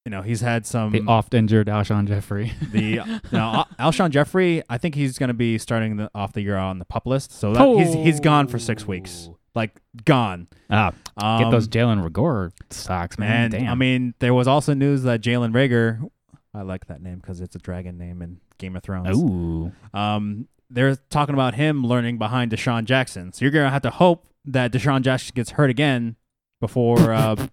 [0.06, 2.54] You know, he's had some The oft injured Alshon Jeffery.
[2.72, 3.00] the
[3.34, 6.78] Al- Alshon Jeffery, I think he's going to be starting the, off the year on
[6.78, 7.32] the pup list.
[7.32, 10.48] So that, he's he's gone for six weeks, like gone.
[10.70, 13.46] Ah, Um, get those Jalen Reagor socks, man.
[13.46, 13.72] and Damn.
[13.72, 16.08] I mean, there was also news that Jalen Reagor,
[16.54, 19.18] I like that name because it's a dragon name in Game of Thrones.
[19.18, 23.32] ooh, Um, they're talking about him learning behind DeSean Jackson.
[23.32, 26.18] So you're gonna have to hope that DeSean Jackson gets hurt again
[26.60, 27.36] before uh,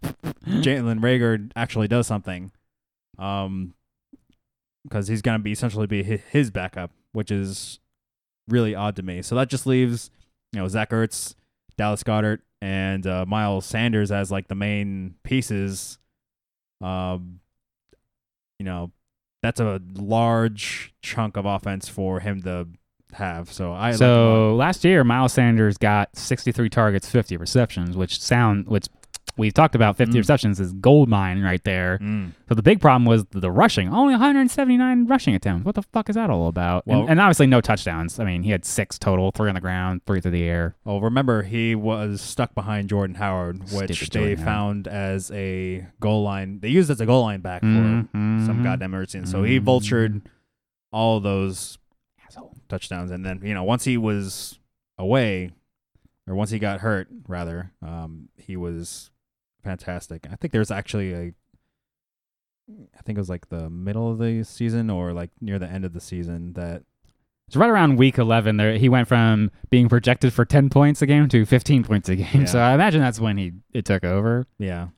[0.44, 2.50] Jalen Reagor actually does something.
[3.18, 3.74] Um,
[4.82, 7.78] because he's gonna be essentially be his backup, which is
[8.48, 9.22] really odd to me.
[9.22, 10.10] So that just leaves
[10.52, 11.36] you know Zach Ertz,
[11.76, 15.98] Dallas Goedert, and uh, Miles Sanders as like the main pieces.
[16.80, 17.38] Um,
[18.58, 18.90] you know,
[19.42, 22.66] that's a large chunk of offense for him to
[23.14, 23.52] have.
[23.52, 24.50] So I like him a lot.
[24.50, 28.86] so last year Miles Sanders got 63 targets, 50 receptions, which sound which
[29.38, 30.18] we've talked about 50 Mm.
[30.18, 31.98] receptions is gold mine right there.
[32.02, 32.32] Mm.
[32.50, 33.88] So the big problem was the rushing.
[33.88, 35.64] Only 179 rushing attempts.
[35.64, 36.86] What the fuck is that all about?
[36.86, 38.20] Well- and, and obviously no touchdowns.
[38.20, 40.76] I mean, he had six total, three on the ground, three through the air.
[40.84, 44.44] Well, remember he was stuck behind Jordan Howard, which Stupid they Jordan Howard.
[44.44, 46.60] found as a goal line.
[46.60, 48.44] They used as a goal line back for Mhm.
[48.46, 49.30] some goddamn emergency.
[49.30, 49.64] So he Mhm.
[49.64, 50.20] vultured
[50.92, 51.78] all those.
[52.72, 54.58] Touchdowns, and then you know once he was
[54.98, 55.52] away,
[56.26, 59.10] or once he got hurt, rather, um, he was
[59.62, 60.26] fantastic.
[60.30, 61.34] I think there's actually a,
[62.98, 65.84] I think it was like the middle of the season or like near the end
[65.84, 66.82] of the season that
[67.46, 71.06] it's right around week 11, there he went from being projected for 10 points a
[71.06, 72.42] game to 15 points a game.
[72.42, 72.44] Yeah.
[72.46, 74.46] So I imagine that's when he it took over.
[74.58, 74.88] yeah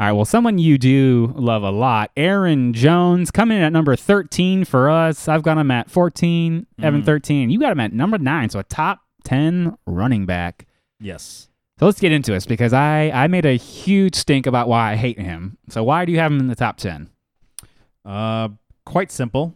[0.00, 3.94] All right, well, someone you do love a lot, Aaron Jones, coming in at number
[3.96, 5.28] 13 for us.
[5.28, 7.04] I've got him at 14, Evan Mm.
[7.04, 7.50] 13.
[7.50, 10.66] You got him at number 9, so a top 10 running back.
[11.00, 11.48] yes.
[11.78, 14.96] So let's get into this because I, I made a huge stink about why I
[14.96, 15.56] hate him.
[15.70, 17.08] So why do you have him in the top 10?
[18.04, 18.48] Uh,
[18.84, 19.54] quite simple.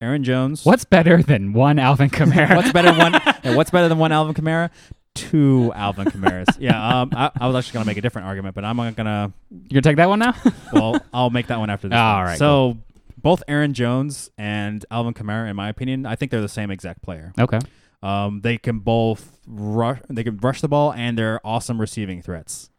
[0.00, 0.64] Aaron Jones.
[0.64, 2.54] What's better than one Alvin Kamara?
[2.54, 3.20] What's better than one?
[3.56, 4.70] what's better than one Alvin Kamara?
[5.14, 6.46] Two Alvin Kamaras.
[6.58, 7.00] yeah.
[7.02, 7.10] Um.
[7.14, 9.32] I, I was actually gonna make a different argument, but I'm not gonna.
[9.50, 10.34] You're gonna take that one now?
[10.72, 11.96] Well, I'll make that one after this.
[11.96, 12.24] All one.
[12.24, 12.78] right, So
[13.16, 17.02] both Aaron Jones and Alvin Kamara, in my opinion, I think they're the same exact
[17.02, 17.32] player.
[17.38, 17.60] okay.
[18.02, 18.40] Um.
[18.42, 20.00] They can both rush.
[20.08, 22.70] They can rush the ball, and they're awesome receiving threats.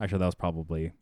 [0.00, 0.92] Actually, that was probably.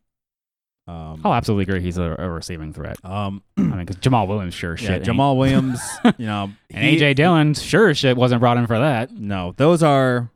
[0.87, 1.21] Um.
[1.23, 2.97] I'll absolutely agree he's a, a receiving threat.
[3.03, 3.41] Um.
[3.57, 4.75] I mean, because Jamaal Williams sure yeah.
[4.77, 4.89] shit.
[4.91, 5.03] ain't.
[5.05, 5.79] Jamal Williams.
[6.17, 6.51] You know.
[6.71, 9.11] and he- AJ Dillon sure shit wasn't brought in for that.
[9.11, 10.29] No, those are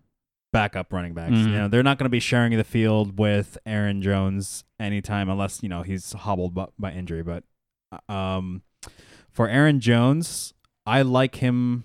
[0.51, 1.33] backup running backs.
[1.33, 1.43] Mhm.
[1.45, 5.61] You know, they're not going to be sharing the field with Aaron Jones anytime unless,
[5.61, 7.43] you know, he's hobbled by, by injury, but
[8.07, 8.63] um
[9.31, 10.53] for Aaron Jones,
[10.87, 11.83] I like him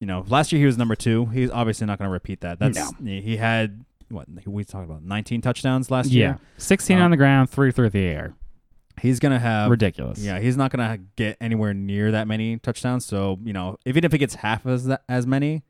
[0.00, 1.26] you know, last year he was number 2.
[1.26, 2.58] He's obviously not going to repeat that.
[2.58, 2.90] That's No.
[3.00, 6.18] he had what we talked about 19 touchdowns last Yeah.
[6.26, 6.38] year.
[6.58, 8.34] 16 Uh, on the ground, three through the air.
[9.00, 10.22] He's going to have Ridiculous.
[10.22, 13.06] Yeah, he's not gonna get anywhere near that many touchdowns.
[13.06, 15.62] So you know, even if he gets half as as many,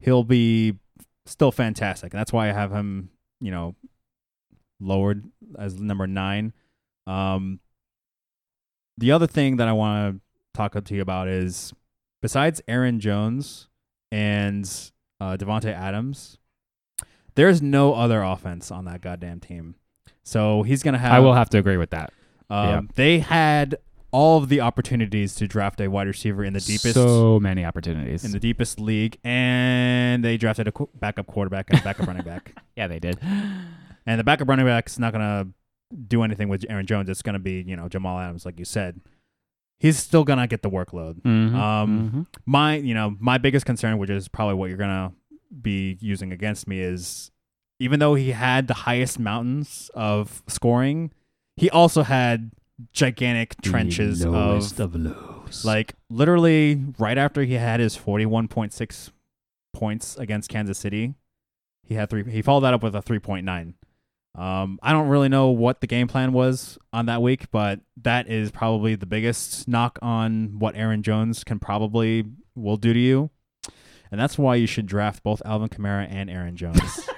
[0.00, 0.78] he'll be
[1.26, 2.12] still fantastic.
[2.12, 3.10] And that's why I have him,
[3.40, 3.76] you know,
[4.80, 5.24] lowered
[5.56, 6.52] as number nine.
[7.06, 7.60] Um,
[8.98, 10.20] the other thing that I want to
[10.52, 11.72] talk to you about is
[12.22, 13.68] besides Aaron Jones
[14.10, 14.64] and
[15.20, 16.38] uh, Davante Adams,
[17.34, 19.74] there's no other offense on that goddamn team.
[20.22, 21.12] So he's gonna have.
[21.12, 22.12] I will have to agree with that.
[22.50, 22.80] Um, yeah.
[22.94, 23.76] They had
[24.10, 28.24] all of the opportunities to draft a wide receiver in the deepest So many opportunities.
[28.24, 32.22] in the deepest league, and they drafted a qu- backup quarterback and a backup running
[32.22, 32.56] back.
[32.76, 33.18] yeah, they did.
[34.06, 35.46] And the backup running back's not gonna
[36.08, 37.08] do anything with Aaron Jones.
[37.08, 39.00] It's gonna be you know Jamal Adams, like you said.
[39.80, 41.22] He's still gonna get the workload.
[41.22, 42.26] Mhm, Um, mhm.
[42.44, 45.12] My you know my biggest concern, which is probably what you're gonna
[45.62, 47.30] be using against me, is
[47.78, 51.12] even though he had the highest mountains of scoring,
[51.56, 52.52] he also had
[52.92, 55.64] gigantic trenches The of of lows.
[55.64, 59.10] like literally right after he had his 41.6
[59.72, 61.14] points against Kansas City,
[61.82, 62.24] he had three.
[62.30, 63.74] He followed that up with a 3.9.
[64.36, 68.28] Um, I don't really know what the game plan was on that week, but that
[68.28, 72.24] is probably the biggest knock on what Aaron Jones can probably
[72.56, 73.30] will do to you,
[74.14, 77.10] and that's why you should draft both Alvin Kamara and Aaron Jones.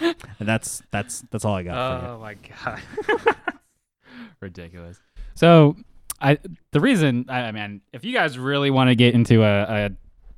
[0.00, 2.00] and that's that's that's all I got.
[2.00, 2.12] for you.
[2.12, 3.36] Oh my god,
[4.40, 4.98] ridiculous.
[5.34, 5.76] So,
[6.22, 6.38] I
[6.72, 9.90] the reason I, I mean, if you guys really want to get into a,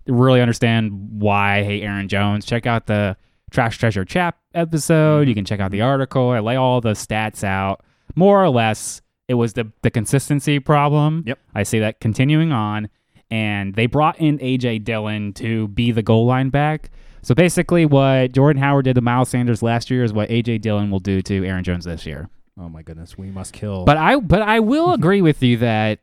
[0.07, 3.17] a really understand why I hate Aaron Jones, check out the
[3.53, 5.21] Trash Treasure Chap episode.
[5.21, 5.35] You mm-hmm.
[5.35, 5.87] can check out the mm-hmm.
[5.87, 6.31] article.
[6.31, 7.85] I lay all the stats out.
[8.17, 11.23] More or less, it was the the consistency problem.
[11.29, 11.39] Yep.
[11.55, 12.89] I see that continuing on,
[13.33, 16.91] and they brought in AJ Dillon to be the goal line back.
[17.23, 20.91] So basically, what Jordan Howard did to Miles Sanders last year is what AJ Dillon
[20.91, 22.29] will do to Aaron Jones this year.
[22.61, 23.87] Oh my goodness, we must kill.
[23.87, 26.01] But I but I will agree with you that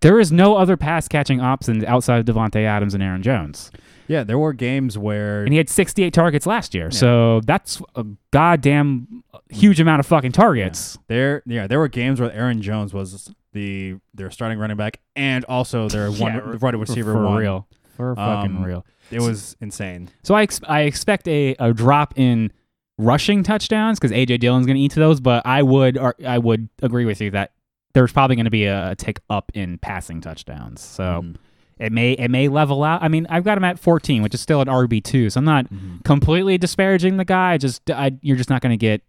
[0.00, 3.70] there is no other pass catching options outside of Davante Adams and Aaron Jones.
[4.08, 6.90] yeah, there were games where And he had 68 targets last year.
[6.90, 10.98] So that's a goddamn huge amount of fucking targets.
[11.08, 15.44] There, yeah, there were games where Aaron Jones was the their starting running back and
[15.46, 17.36] also their one Yeah, wide receiver for one.
[17.38, 17.68] real.
[17.96, 18.84] For fucking Um, real.
[19.10, 20.08] It was insane.
[20.24, 22.52] So I ex- I expect a, a drop in
[22.98, 26.68] rushing touchdowns because AJ Dillon's going to eat to those, but I would I would
[26.82, 27.52] agree with you that
[27.94, 30.80] there's probably going to be a, a tick up in passing touchdowns.
[30.82, 31.36] So Mhm.
[31.78, 33.02] it may it may level out.
[33.02, 35.44] I mean, I've got him at 14, which is still an RB two, so I'm
[35.44, 36.04] not Mhm.
[36.04, 37.52] completely disparaging the guy.
[37.52, 39.02] I just I, you're just not going to get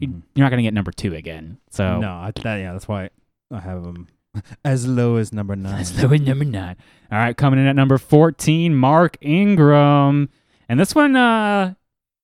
[0.00, 0.22] Mhm.
[0.34, 1.58] you're not going to get number two again.
[1.70, 3.10] So no, I, that, yeah, that's why
[3.52, 4.08] I have him
[4.64, 5.80] as low as number nine.
[5.80, 6.76] As low as number nine.
[7.10, 10.28] All right, coming in at number 14, Mark Ingram.
[10.68, 11.74] And this one, uh,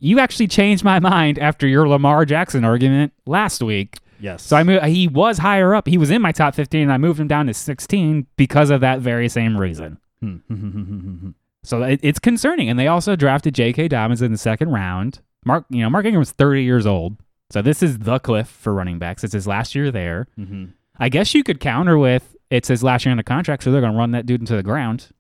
[0.01, 3.99] you actually changed my mind after your Lamar Jackson argument last week.
[4.22, 4.42] Yes.
[4.42, 5.86] So I moved, he was higher up.
[5.86, 8.80] He was in my top 15, and I moved him down to 16 because of
[8.80, 9.98] that very same reason.
[10.20, 11.30] Hmm.
[11.64, 12.68] So it, it's concerning.
[12.68, 13.86] And they also drafted J.K.
[13.86, 15.20] Dobbins in the second round.
[15.44, 17.16] Mark, you know, Mark Ingram's 30 years old.
[17.50, 19.22] So this is the cliff for running backs.
[19.22, 20.26] It's his last year there.
[20.36, 20.72] Mhm.
[20.98, 23.80] I guess you could counter with it's his last year on the contract, so they're
[23.80, 25.10] going to run that dude into the ground.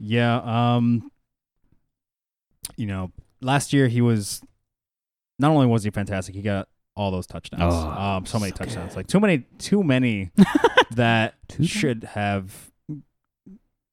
[0.00, 0.40] Yeah.
[0.44, 1.12] Um.
[2.76, 4.42] You know, last year he was.
[5.38, 6.68] Not only was he fantastic, he got
[7.00, 7.72] all those touchdowns.
[7.74, 8.90] Oh, um, so many so touchdowns.
[8.90, 8.96] good.
[8.98, 10.30] Like too many, too many
[10.92, 12.70] that Too should have.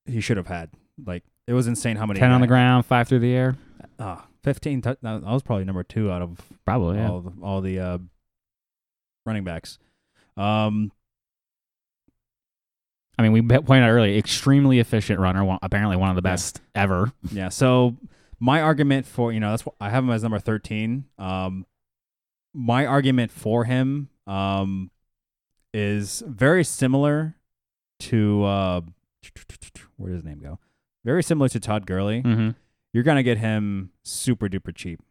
[0.05, 0.71] He should have had.
[1.05, 2.19] Like it was insane how many.
[2.19, 3.55] 10 on the ground, 5 through the air.
[3.99, 4.81] Ah, fifteen.
[4.81, 7.09] tou- that was probably number two out of Probably, yeah.
[7.09, 7.97] all the, all the uh,
[9.25, 9.79] running backs.
[10.35, 10.91] Um.
[13.19, 16.33] I mean, we pointed out earlier, extremely efficient runner, one, apparently one of the Yeah.
[16.33, 17.11] best ever.
[17.31, 17.49] Yeah.
[17.49, 17.95] So
[18.39, 21.05] my argument for you know that's what I have him as number thirteen.
[21.17, 21.65] Um,
[22.57, 24.89] my argument for him um
[25.73, 27.35] is very similar
[27.99, 28.81] to uh
[29.97, 30.59] where does his name go?
[31.05, 32.21] Very similar to Todd Gurley.
[32.23, 32.51] Mm-hmm.
[32.93, 35.01] You're gonna get him super duper cheap.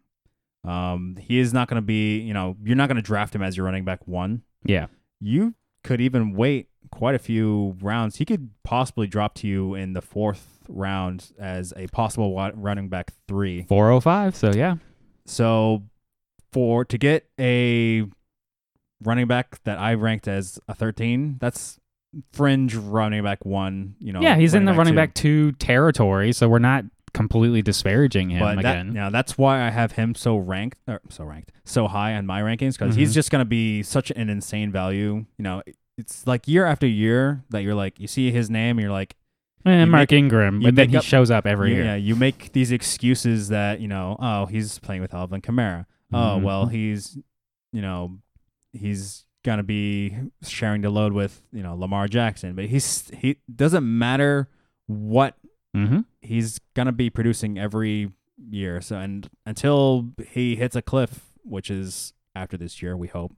[0.65, 3.67] Um, he is not gonna be you know you're not gonna draft him as your
[3.67, 4.43] running back one.
[4.65, 4.87] Yeah.
[5.21, 8.17] You could even wait quite a few rounds.
[8.17, 13.13] He could possibly drop to you in the fourth round as a possible running back
[13.29, 13.63] three.
[13.63, 14.77] 405, so yeah.
[15.27, 15.85] So
[16.53, 18.05] for to get a
[19.05, 21.79] running back that I ranked as a 13, that's
[22.33, 23.95] fringe running back one.
[23.99, 24.97] You know, yeah, he's in the running two.
[24.97, 28.95] back two territory, so we're not completely disparaging him But that, again.
[28.95, 32.43] yeah, that's why I have him so ranked, or so ranked, so high on my
[32.43, 33.15] rankings because he's Mhm.
[33.15, 35.25] just gonna be such an insane value.
[35.39, 35.63] You know,
[35.99, 39.15] it's like year after year that you're like, you see his name, you're like,
[39.65, 41.85] and you Mark make- Ingram, but then he up- shows up every year.
[41.85, 45.87] yeah, you make these excuses that you know, oh, he's playing with Alvin Kamara.
[46.17, 46.43] Oh, Mhm.
[46.43, 47.19] well, he's,
[47.73, 48.19] you know,
[48.73, 53.85] he's gonna be sharing the load with you know Lamar Jackson, but he's he doesn't
[53.87, 54.49] matter
[54.87, 55.37] what
[55.77, 56.01] Mm-hmm.
[56.23, 58.11] he's gonna be producing every
[58.51, 58.81] year.
[58.81, 63.33] So and until he hits a cliff, which is after this year, we hope.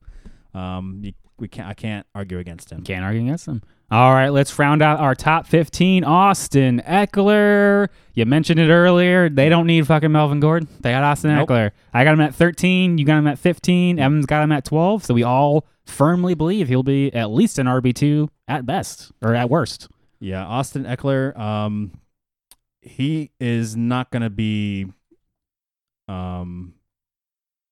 [0.55, 2.83] Um, you we can't I can't argue against him.
[2.85, 3.63] Can't argue against them.
[3.91, 6.05] All right, let's round out our top 15.
[6.05, 7.89] Austin Ekeler.
[8.13, 9.31] You mentioned it earlier.
[9.31, 10.69] They don't need fucking Melvin Gordon.
[10.81, 11.49] They got Austin Nope.
[11.49, 11.71] Ekeler.
[11.95, 12.99] I got him at 13.
[12.99, 13.99] You got him at 15.
[13.99, 15.05] Evans got him at 12.
[15.05, 19.49] So we all firmly believe he'll be at least an RB2 at best or at
[19.49, 19.89] worst.
[20.21, 21.93] Yeah, Austin Ekeler, um,
[22.83, 24.87] he is not going to be
[26.09, 26.75] um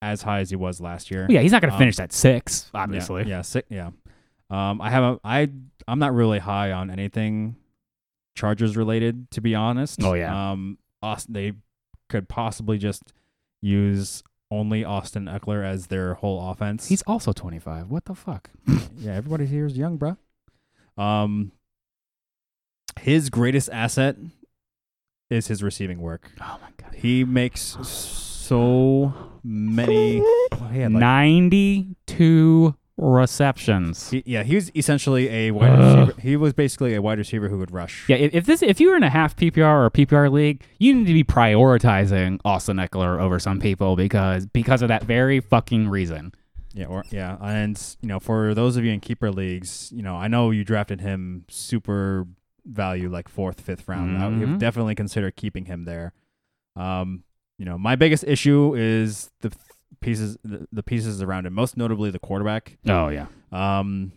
[0.03, 1.27] as high as he was last year.
[1.29, 3.25] Yeah, he's not going to Um, finish at six, obviously.
[3.25, 3.67] Yeah, sick.
[3.69, 3.91] Yeah.
[4.51, 5.49] Um, I have a I
[5.89, 7.57] I'm not really high on anything
[8.37, 10.03] Chargers related, to be honest.
[10.03, 10.53] Oh, yeah.
[10.53, 11.53] Um, Austin, they
[12.09, 13.13] could possibly just
[13.61, 16.87] use only Austin Ekeler as their whole offense.
[16.89, 17.91] He's also 25.
[17.91, 18.51] What the fuck?
[18.97, 20.17] yeah, everybody here is young, bruh.
[20.97, 21.53] Um,
[23.01, 24.17] his greatest asset
[25.31, 26.31] is his receiving work.
[26.41, 26.95] Oh my god.
[26.95, 30.23] He makes so many.
[30.53, 34.11] like 92 receptions.
[34.11, 36.09] He, yeah, he was essentially a wide Ugh.
[36.09, 36.21] receiver.
[36.21, 38.05] He was basically a wide receiver who would rush.
[38.09, 40.95] Yeah, if, this if you were in a half PPR or a PPR league, you
[40.95, 45.89] need to be prioritizing Austin Ekeler over some people because because of that very fucking
[45.89, 46.33] reason.
[46.75, 50.17] yeah, or yeah, and you know, for those of you in keeper leagues, you know,
[50.17, 52.27] I know you drafted him super
[52.65, 54.19] value, like fourth, fifth round.
[54.19, 54.41] I Mhm.
[54.41, 56.13] would definitely consider keeping him there.
[56.75, 57.23] Um,
[57.59, 59.61] you know, my biggest issue is the th-
[60.01, 62.79] pieces, the, the pieces around him, most notably the quarterback.
[62.87, 63.27] Oh yeah.
[63.53, 64.13] Um,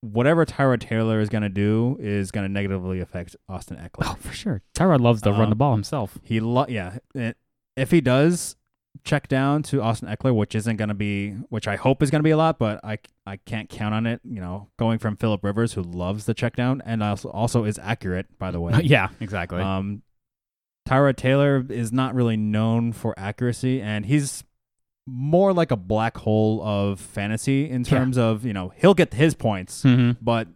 [0.00, 4.06] whatever Tyrod Taylor is going to do is going to negatively affect Austin Ekeler.
[4.06, 4.62] Oh, for sure.
[4.74, 6.18] Tyrod loves to run Um, the ball himself.
[6.22, 6.98] He lo- yeah.
[7.14, 7.36] It,
[7.76, 8.56] if he does
[9.04, 12.20] check down to Austin Ekeler, which isn't going to be, which I hope is going
[12.20, 14.20] to be a lot, but I I can't count on it.
[14.24, 17.78] You know, going from Philip Rivers, who loves the check down and also also is
[17.78, 18.80] accurate, by the way.
[18.84, 19.60] yeah, exactly.
[19.60, 20.02] Um,
[20.88, 24.44] Tyrod Taylor is not really known for accuracy, and he's
[25.06, 27.90] more like a black hole of fantasy in Yeah.
[27.90, 30.48] terms of you know he'll get his points, hmm but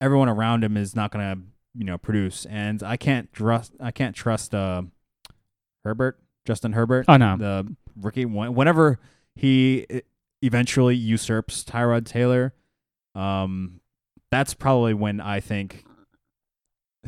[0.00, 1.42] everyone around him is not going to
[1.74, 4.82] you know produce, and I can't trust I can't trust uh,
[5.84, 7.36] Herbert Justin Herbert Oh no.
[7.36, 8.98] the rookie whenever
[9.34, 9.86] he
[10.42, 12.52] eventually usurps Tyrod Taylor,
[13.14, 13.80] um,
[14.30, 15.84] that's probably when I think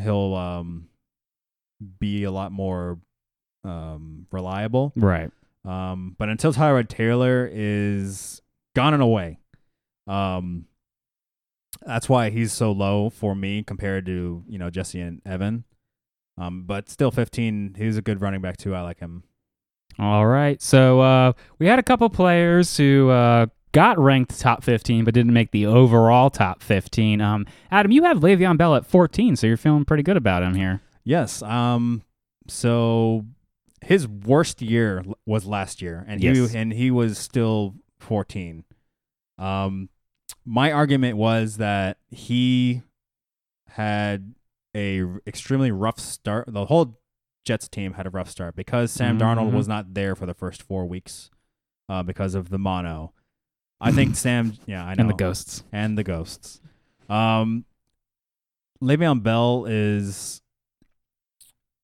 [0.00, 0.88] he'll um
[1.98, 2.98] be a lot more
[3.64, 4.92] um reliable.
[4.96, 5.30] Right.
[5.64, 8.42] Um, but until Tyrod Taylor is
[8.74, 9.38] gone and away,
[10.06, 10.66] um,
[11.86, 15.64] that's why he's so low for me compared to you know Jesse and Evan.
[16.36, 17.76] Um, but still 15.
[17.78, 18.74] He's a good running back too.
[18.74, 19.22] I like him.
[19.98, 20.60] All right.
[20.60, 25.32] So uh, we had a couple players who uh, got ranked top 15 but didn't
[25.32, 27.20] make the overall top 15.
[27.20, 30.54] Um, Adam, you have Le'Veon Bell at 14, so you're feeling pretty good about him
[30.54, 30.80] here.
[31.04, 31.42] Yes.
[31.42, 32.02] Um.
[32.48, 33.24] So
[33.82, 36.52] his worst year was last year, and Yes.
[36.52, 38.64] he and he was still 14.
[39.38, 39.88] Um,
[40.44, 42.82] my argument was that he
[43.68, 44.34] had
[44.74, 46.46] a r- extremely rough start.
[46.52, 46.98] The whole
[47.44, 49.56] Jets team had a rough start because Sam Darnold Mhm.
[49.56, 51.30] was not there for the first four weeks,
[51.88, 53.12] uh, because of the mono.
[53.80, 54.54] I think Sam.
[54.66, 55.64] Yeah, I know And the ghosts.
[55.72, 56.60] and the ghosts.
[57.08, 57.64] Um,
[58.82, 60.40] Le'Veon Bell is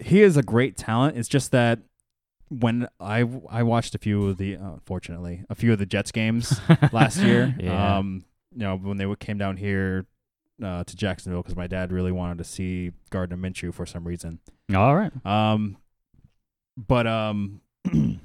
[0.01, 1.17] he is a great talent.
[1.17, 1.81] It's just that
[2.49, 6.61] when I I watched a few of the unfortunately a few of the Jets games
[6.93, 7.55] last year.
[7.59, 7.99] yeah.
[7.99, 10.07] Um, you know when they came down here
[10.63, 14.41] uh, to Jacksonville because my dad really wanted to see Gardner Minshew for some reason.
[14.75, 15.13] All right.
[15.25, 15.77] Um,
[16.77, 17.61] but um,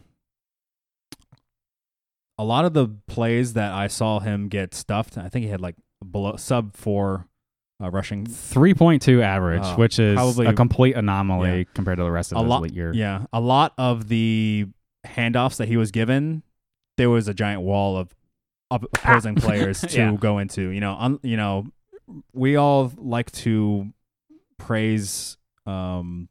[2.37, 5.61] a lot of the plays that I saw him get stuffed, I think he had
[5.61, 5.75] like
[6.11, 7.27] below sub four
[7.81, 8.25] uh, rushing.
[8.25, 11.63] 3.2 average, Oh, which is probably- a complete anomaly yeah.
[11.73, 12.93] compared to the rest of A his lot- year.
[12.93, 14.67] Yeah, a lot of the
[15.05, 16.43] handoffs that he was given,
[16.97, 18.15] there was a giant wall of
[18.71, 20.15] op- opposing players to Yeah.
[20.19, 20.69] go into.
[20.69, 21.67] You know, un- you know,
[22.33, 23.91] we all like to
[24.57, 26.29] praise um,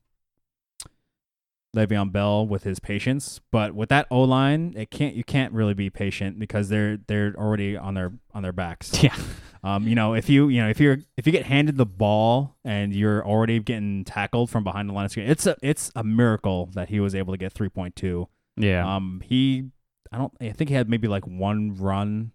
[1.77, 5.75] Le'Veon Bell with his patience, but with that O line, it can't you can't really
[5.75, 9.03] be patient because they're they're already on their on their backs.
[9.03, 9.17] Yeah.
[9.65, 12.55] Um, you know, if you you know if you're if you get handed the ball
[12.65, 16.05] and you're already getting tackled from behind the line of scrimmage, it's a it's a
[16.05, 18.29] miracle that he was able to get three point two.
[18.59, 18.95] Yeah.
[18.95, 19.71] Um, he
[20.13, 22.33] I don't I think he had maybe like one run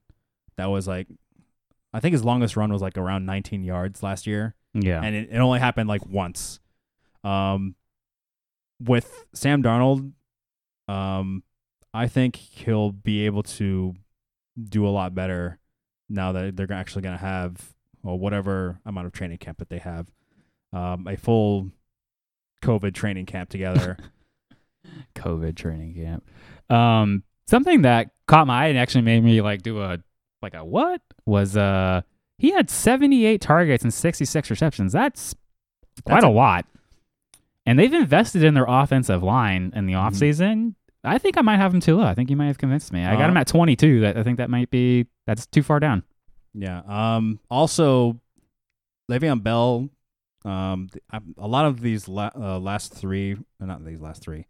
[0.58, 1.08] that was like
[1.94, 5.02] I think his longest run was like around 19 yards last year yeah.
[5.02, 6.60] and it, it only happened like once.
[7.24, 7.76] Um,
[8.80, 10.14] with Sam Darnold,
[10.88, 11.44] um,
[11.94, 13.96] I think he'll be able to
[14.62, 15.59] do a lot better
[16.10, 17.74] now that they're actually going to have
[18.04, 20.08] or whatever amount of training camp that they have,
[20.74, 21.70] um, a full
[22.64, 23.98] COVID training camp together.
[25.16, 26.24] COVID training camp.
[26.70, 30.00] Um, something that caught my eye and actually made me like do a
[30.42, 32.02] like a what was uh
[32.38, 34.94] he had 78 targets and 66 receptions.
[34.94, 35.36] That's
[36.06, 36.66] quite That's a a- lot.
[37.66, 40.10] And they've invested in their offensive line in the Mhm.
[40.12, 40.76] offseason.
[41.04, 42.04] I think I might have him too low.
[42.06, 43.06] I think you might have convinced me.
[43.06, 44.02] I got Uh, him at 22.
[44.02, 46.04] That I think that might be that's too far down.
[46.54, 46.82] Yeah.
[46.88, 47.40] Um.
[47.50, 48.20] Also,
[49.10, 49.90] Le'Veon Bell.
[50.46, 50.88] Um.
[50.92, 54.46] th- I- A lot of these la- uh, last three, uh, not these last three.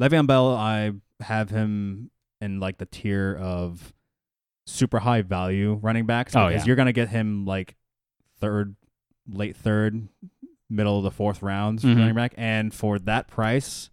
[0.00, 2.10] Le'Veon Bell, I have him
[2.40, 3.92] in like the tier of
[4.66, 6.66] super high value running backs Oh, because yeah.
[6.68, 7.76] you're gonna get him like
[8.38, 8.74] third,
[9.28, 10.08] late third,
[10.70, 11.96] middle of the fourth rounds Mhm.
[11.98, 13.90] running back, and for that price,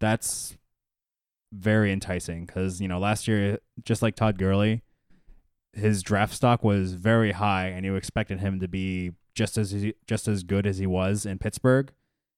[0.00, 0.57] that's
[1.52, 4.82] very enticing because you know last year, just like Todd Gurley,
[5.72, 9.74] his draft stock was very high, and you expected him to be just as
[10.06, 11.90] just as good as he was in Pittsburgh,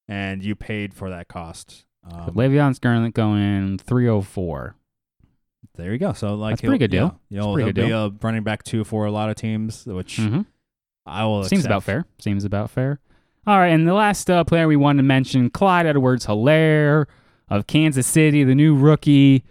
[0.09, 1.87] and you paid for that cost.
[2.11, 4.75] Um, Le'Veon's currently going 304.
[5.77, 6.13] there you go.
[6.15, 7.19] So like That's pretty good deal.
[7.29, 9.85] Yeah, you know, pretty he'll be a running back two for a lot of teams,
[9.87, 10.47] which Mhm.
[11.07, 11.45] I will.
[11.45, 12.05] Seems about fair.
[12.19, 13.01] Seems about fair.
[13.47, 17.07] All right, and the last uh, player we wanted to mention, Clyde Edwards Helaire
[17.51, 19.45] of Kansas City, the new rookie.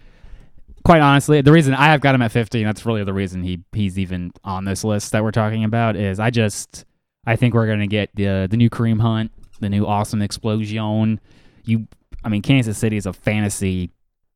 [0.86, 3.44] Quite honestly, the reason I have got him at 50, and that's really the reason
[3.44, 6.86] he he's even on this list that we're talking about, is I just
[7.26, 11.20] I think we're gonna get the the new Kareem Hunt, the new awesome explosion.
[11.66, 11.88] You,
[12.24, 13.92] I mean, Kansas City is a fantasy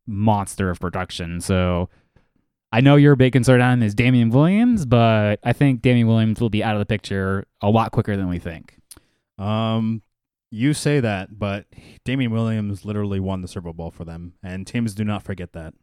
[0.05, 1.89] monster of production, so.
[2.75, 6.07] I know you're a big concern on him is Damien Williams, but I think Damien
[6.07, 8.75] Williams will be out of the picture a lot quicker than we think.
[9.37, 10.01] Um,
[10.53, 11.65] you say that, but
[12.05, 15.73] Damien Williams literally won the Super Bowl for them, and teams do not forget that.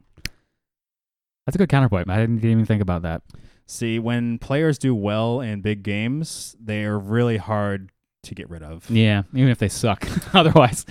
[1.44, 2.08] That's a good counterpoint.
[2.08, 3.22] I didn't even think about that.
[3.66, 7.90] See, when players do well in big games, they are really hard
[8.22, 8.88] to get rid of.
[8.88, 10.06] Yeah, even if they suck.
[10.34, 10.86] Otherwise,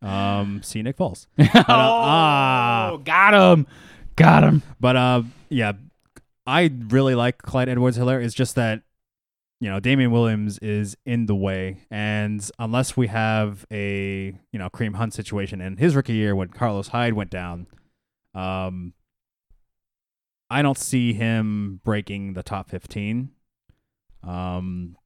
[0.00, 1.26] Um, see Nick Foles.
[1.38, 2.98] oh, ah.
[3.02, 3.66] got him,
[4.14, 4.62] got him.
[4.78, 5.72] But uh, yeah,
[6.46, 8.24] I really like Clyde Edwards Helaire.
[8.24, 8.82] It's just that
[9.60, 14.68] you know Damien Williams is in the way, and unless we have a you know
[14.70, 17.66] Kareem Hunt situation in his rookie year when Carlos Hyde went down,
[18.34, 18.92] um,
[20.50, 23.30] I don't see him breaking the top fifteen.
[24.22, 24.96] Um,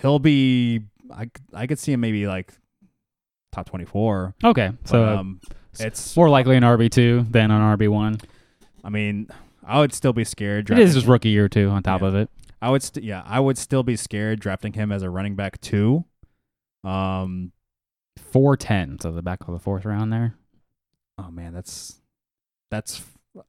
[0.00, 0.80] he'll be
[1.14, 2.52] I I could see him maybe like
[3.52, 4.34] top twenty four.
[4.42, 5.40] Okay, so uh, um,
[5.78, 8.18] it's more likely an RB two than an RB one.
[8.82, 9.28] I mean,
[9.64, 10.70] I would still be scared.
[10.70, 12.08] It is rookie year too, on top Yeah.
[12.08, 12.30] of it.
[12.62, 15.60] I would, st- yeah, I would still be scared drafting him as a running back
[15.60, 16.04] too.
[16.84, 17.52] Um,
[18.18, 20.34] Four ten, so the back of the fourth round there.
[21.18, 22.00] oh man, that's
[22.70, 23.02] that's.
[23.34, 23.44] Would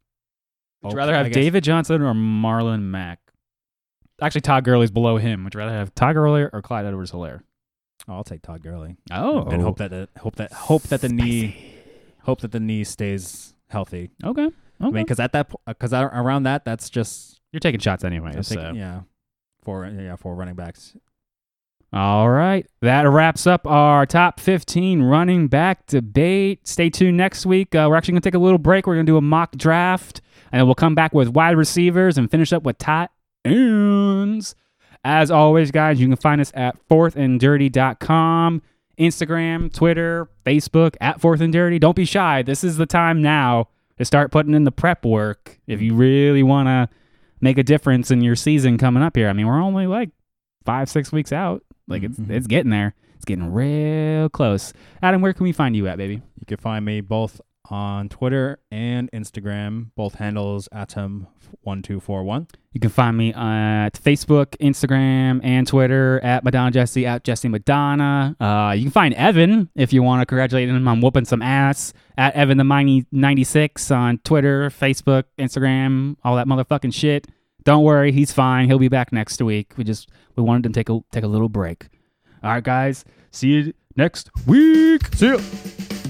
[0.84, 3.20] Okay, you rather have David Johnson or Marlon Mack?
[4.20, 5.44] Actually, Todd Gurley's below him.
[5.44, 7.42] Would you rather have Todd Gurley or Clyde Edwards Helaire?
[8.08, 8.96] Oh, I'll take Todd Gurley.
[9.12, 11.56] Oh, and hope that the, hope that hope that the knee
[12.24, 14.10] hope that the knee stays healthy.
[14.24, 14.50] Okay,
[14.82, 14.88] okay.
[14.88, 18.42] I mean, because at that because around that, that's just You're taking shots anyway.
[18.42, 18.72] So.
[18.74, 19.02] yeah,
[19.64, 20.96] for yeah for running backs.
[21.94, 22.66] All right.
[22.82, 26.66] That wraps up our top 15 running back debate.
[26.66, 27.76] Stay tuned next week.
[27.76, 28.88] Uh, we're actually going to take a little break.
[28.88, 30.22] We're going to do a mock draft,
[30.52, 33.10] and then we'll come back with wide receivers and finish up with tight
[33.44, 34.56] ends.
[35.04, 38.62] As always, guys, you can find us at fourthanddirty.com,
[38.98, 41.80] Instagram, Twitter, Facebook, at fourthanddirty.
[41.80, 42.42] Don't be shy.
[42.42, 43.68] This is the time now
[44.02, 46.90] to start putting in the prep work if you really want to
[47.40, 49.30] make a difference in your season coming up here.
[49.30, 50.10] I mean, we're only like
[50.66, 51.64] five, six weeks out.
[51.88, 52.30] Like it's Mhm.
[52.32, 52.94] it's getting there.
[53.16, 54.74] It's getting real close.
[55.04, 56.16] Adam, where can we find you at, baby?
[56.16, 57.40] You can find me both
[57.72, 61.28] on Twitter and Instagram, both handles atom
[61.62, 62.48] one two four one.
[62.74, 68.36] You can find me at Facebook, Instagram, and Twitter at Madonna Jesse at Jesse Madonna.
[68.40, 71.94] Uh, you can find Evan if you want to congratulate him on whooping some ass
[72.18, 77.28] at Evan the Mighty 96 on Twitter, Facebook, Instagram, all that motherfucking shit.
[77.64, 78.68] Don't worry, he's fine.
[78.68, 79.74] He'll be back next week.
[79.78, 81.88] We just we wanted to take a take a little break.
[82.44, 83.06] All right, guys.
[83.32, 85.08] See you next week.
[85.16, 86.01] See you.